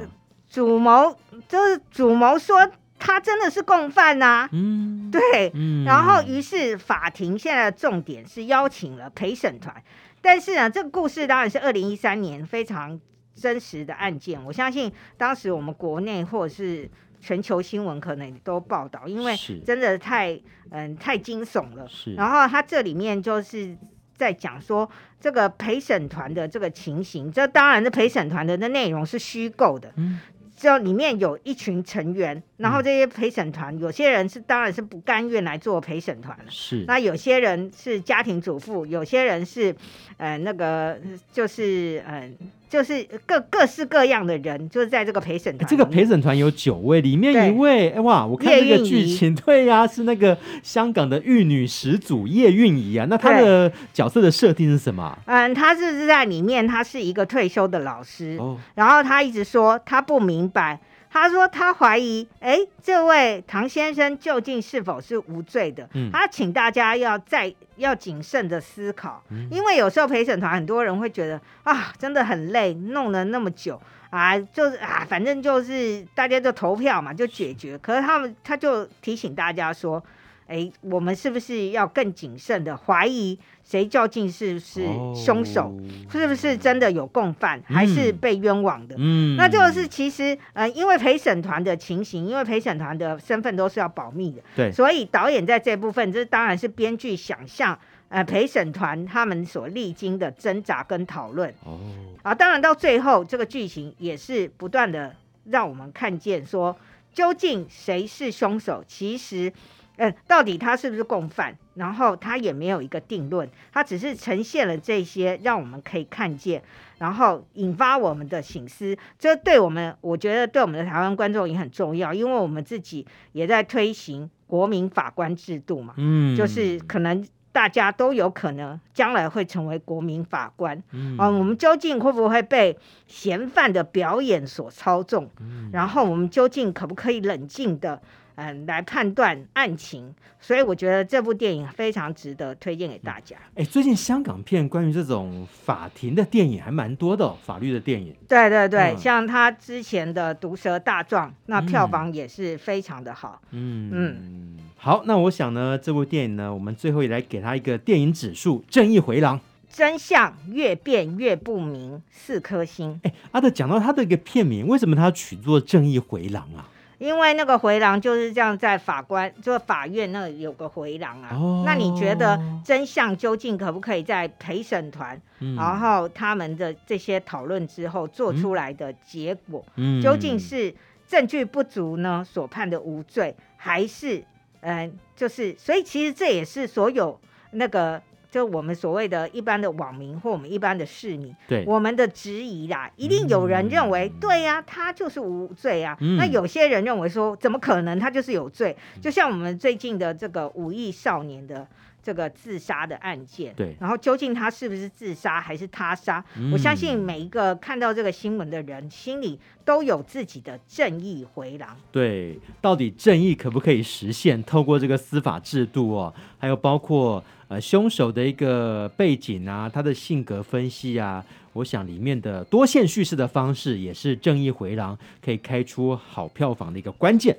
[0.49, 1.17] 主谋
[1.49, 2.71] 就是主谋说。
[2.97, 9.75] 他真的是共犯呐、啊，嗯，对，嗯、然后于是法庭现在的重点是邀请了陪审团，
[10.21, 12.99] 但是呢，这个故事当然是二零一三年非常
[13.35, 16.89] 真实的案件，我相信当时我们国内或者是
[17.19, 19.35] 全球新闻可能都报道，因为
[19.65, 20.31] 真的太
[20.71, 21.85] 嗯、呃、太惊悚了。
[21.89, 23.75] 是，然后他这里面就是
[24.15, 24.89] 在讲说
[25.19, 29.91] 这个陪审团的这个情形，这当然是陪审团的那内容是虚构的。
[29.97, 30.19] 嗯。
[30.55, 36.85] 就里面有一群成员，然后这些陪审团，有些人是当然是不甘愿来做陪审团了，是。
[36.87, 39.75] 那有些人是家庭主妇，有些人是，
[40.17, 40.97] 呃，那个
[41.31, 42.47] 就是，嗯、呃。
[42.75, 45.65] 就是各各式各样的人，就是在这个陪审团。
[45.69, 53.07] 这个陪审团有九位，里面一位，哎哇，我看这个剧情， 对呀、啊，是那个香港的玉女始祖叶蕴仪啊。
[53.09, 55.17] 那她的角色的设定是什么？
[55.25, 60.77] 嗯，她是在里面，她是一个退休的老师，哦、然后她一直说她不明白。
[61.15, 65.87] 他说他怀疑，哎，这位唐先生究竟是否是无罪的？
[65.93, 77.77] 嗯，他请大家要再要谨慎的思考，嗯，因为有时候陪审团很多人会觉得啊，真的很累，弄了那么久啊，就是啊，反正就是大家就投票嘛，就解决。
[77.77, 80.03] 可是他们他就提醒大家说。
[80.47, 84.85] 哎，我们是不是要更谨慎的怀疑谁究竟是不是
[85.15, 85.63] 凶手？
[85.63, 85.81] 哦、
[86.11, 88.95] 是不是真的有共犯，嗯、还是被冤枉的？
[88.99, 97.75] 嗯，那这个是其实，呃，因为陪审团的情形，因为陪审团的身份都是要保密的，对，所以导演在这部分，这当然是编剧想象，
[98.09, 101.49] 呃，陪审团他们所历经的挣扎跟讨论。
[101.63, 101.79] 哦，
[102.21, 105.15] 啊，当然到最后，这个剧情也是不断的
[105.45, 106.77] 让我们看见说，
[107.11, 108.83] 究竟谁是凶手？
[108.87, 109.51] 其实。
[109.97, 111.57] 嗯，到底他是不是共犯？
[111.75, 116.63] 然后他也没有一个定论，他只是呈现了这些，让我们可以看见，
[116.99, 118.97] 然后引发我们的醒思。
[119.19, 125.93] 这对我们，我觉得对我们的台湾观众也很重要，因为我们自己也在推行国民法官制度嘛。
[125.97, 130.81] 嗯，就是可能大家都有可能将来会成为国民法官。
[130.91, 135.29] 嗯，啊，我们究竟会不会被嫌犯的表演所操纵？
[135.41, 138.01] 嗯，然后我们究竟可不可以冷静的？
[138.35, 143.35] 嗯，来判断案情，所以我觉得这部电影非常值得推荐给大家。
[143.55, 148.15] 哎、欸，最近香港片关于这种法庭的电影还蛮多的、哦，法律的电影。
[148.27, 153.41] 对对对，嗯、像他之前的《毒舌大状》，那票房也是非常的好。
[153.51, 159.39] 嗯嗯，嗯好，那我想呢，这部电影呢，我们最后也来给他一个电影指数，《正义回廊》。
[159.67, 162.97] 真相越辩越不明，四颗星。
[163.03, 166.69] 哎，阿德讲到他的一个片名，为什么他要取作《正义回廊》啊？
[166.97, 171.29] 因为那个回廊就是这样，在法官就法院那有个回廊啊。
[171.33, 180.73] 哦、那你觉得真相究竟可不可以在陪审团，嗯、然后他们的这些讨论之后做出来的结果，嗯、究竟是
[181.07, 184.17] 证据不足呢，所判的无罪，还是
[184.61, 187.19] 嗯、呃，就是所以其实这也是所有
[187.51, 188.01] 那个。
[188.35, 195.95] 就我们所谓的一般的网民或我们一般的市民，对我们的质疑啦，一定有人认为，嗯、对呀、啊，他就是无罪啊。
[196.01, 198.75] 嗯、那有些人认为说，怎么可能他就是有罪？
[199.01, 201.65] 就像我们最近的这个五亿少年的
[202.03, 206.21] 这个自杀的案件，对，然后究竟他是不是自杀还是他杀？
[206.37, 211.69] 嗯、我相信每一个看到这个新闻的人，心里都有自己的正义回廊。
[211.89, 214.43] 对，到底正义可不可以实现？
[214.43, 217.23] 透过这个司法制度哦，还有包括。
[217.47, 221.23] 呃，凶手的一个背景啊，他的性格分析啊，
[221.53, 227.37] 我想里面的多线叙事的方式也是正义回廊可以开出好票房的一个关键。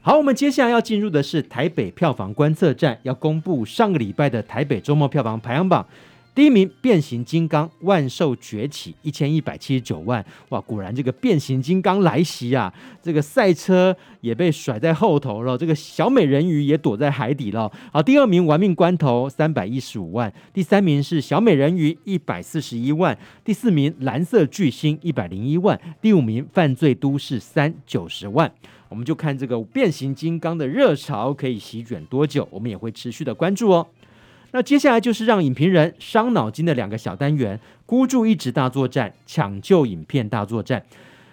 [0.00, 5.86] 好，我们接下来要进入的是台北票房观测站，要公布上个礼拜的台北周末票房排行榜。
[6.38, 12.72] 第一名《变形金刚：万兽崛起》一千一百七十九万，哇，果然这个变形金刚来袭啊！
[13.02, 17.68] 这个赛车也被甩在后头了，这个小美人鱼也躲在海底了。
[17.92, 28.48] 好，第二名《玩命关头》三百一十五万，第三名是小美人鱼一百四十一万，第四名《蓝色巨星》一百零一万，第五名《犯罪都市三》九十万。
[28.88, 33.84] 我们就看这个变形金刚的热潮可以席卷多久，我们也会持续的关注哦。
[34.52, 40.84] 那接下来就是让影评人伤脑筋的两个小单元：孤注一掷大作战、抢救影片大作战。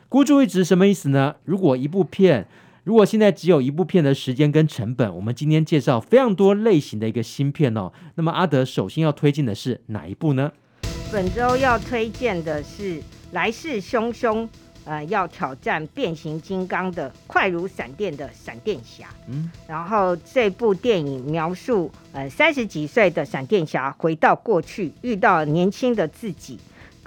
[0.09, 1.35] 孤注一掷什么意思呢？
[1.45, 2.45] 如果一部片，
[2.83, 7.91] 如果现在只有一部片的时间跟成本，我们今天介绍非常多类型的一个新片哦。
[8.15, 10.51] 那么阿德首先要推荐的是哪一部呢？
[11.11, 12.95] 本周要推荐的是
[13.31, 14.43] 《来势汹汹》。
[14.85, 19.07] 呃，要挑战变形金刚的快如闪电的闪电侠。
[19.27, 26.59] 嗯，然后这部电影描述，呃，三十几岁的闪电侠回到过去，遇到年轻的自己，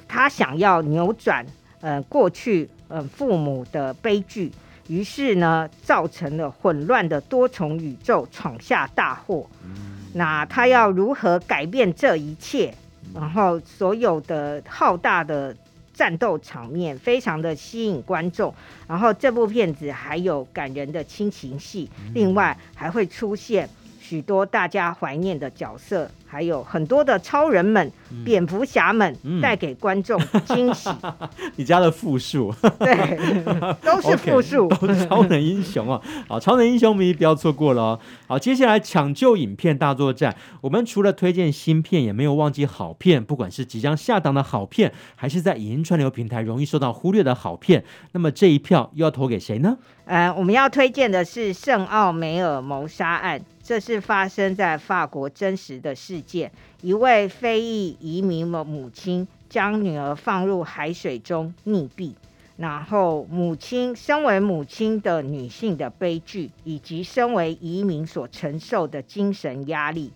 [0.08, 1.46] 他想要扭转，
[1.80, 4.50] 呃，过去，呃，父母的悲剧，
[4.88, 9.48] 于是呢，造成了混乱的多重宇宙，闯下大祸。
[9.64, 12.74] 嗯，那他要如何改变这一切？
[13.14, 15.56] 然后所有的浩大的。
[15.98, 18.54] 战斗场面非常的吸引观众，
[18.86, 23.68] 然后这部片子还有感人的亲情戏，另外还会出现
[24.08, 26.10] 许多大家怀念的角色。
[26.30, 30.90] 还有很多的超人们、嗯、蝙蝠侠们带给观众惊喜。
[31.56, 35.98] 你加了复数， 对，都是复数，okay, 都是超能英雄哦。
[36.28, 38.00] 好，超能英雄迷不要错过了哦。
[38.26, 43.24] 好，接下来抢救影片大作战，我们除了推荐新片，也没有忘记好片。
[43.24, 47.82] 不管是即将下档的好片，还是在影音串流平台容易受到忽略的好片，
[48.12, 49.78] 那么这一票又要投给谁呢？
[50.04, 53.40] 呃，我们要推荐的是《圣奥梅尔谋杀案》。
[53.68, 56.50] 这是发生在法国真实的事件，
[56.80, 62.14] 一位非裔移民的母亲将女儿放入海水中溺毙，
[62.56, 70.10] 然后母亲身为母亲的女性的悲剧，以及身为移民所承受的精神压力。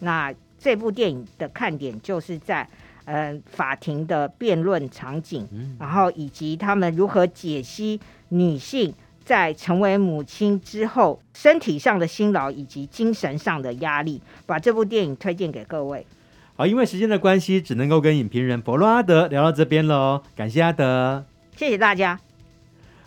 [0.00, 2.66] 那这部电影的看点就是在
[3.04, 5.46] 呃法庭的辩论场景，
[5.78, 8.00] 然后以及他们如何解析
[8.30, 8.94] 女性。
[9.24, 16.06] 在成为母亲之后，身体上的辛劳以及精神上的压力，把这部电影推荐给各位。
[16.56, 20.22] 好，因为时间的关系，只能够跟影评人伯洛阿德聊到这边喽。
[20.36, 21.24] 感谢阿德，
[21.56, 22.20] 谢谢大家。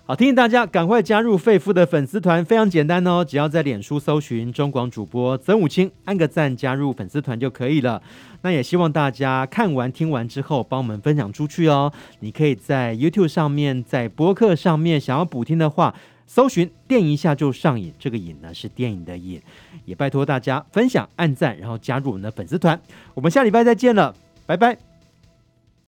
[0.07, 8.01] 好，提醒大家赶快加入肺夫的粉丝团，非常简单哦，只要在脸书搜寻中广主播曾武清，按个赞加入粉丝团就可以了。
[8.41, 11.91] 那也希望大家看完听完之后，帮我们分享出去哦。
[12.21, 15.93] 你可以在 YouTube 上面，在播客上面想要补听的话，
[16.25, 19.41] 搜寻电一下就上瘾，这个瘾呢是电影的瘾，
[19.83, 22.79] 也拜托大家分享、按赞，然后加入我们的粉丝团。
[23.13, 24.86] 我们下礼拜再见了，拜拜。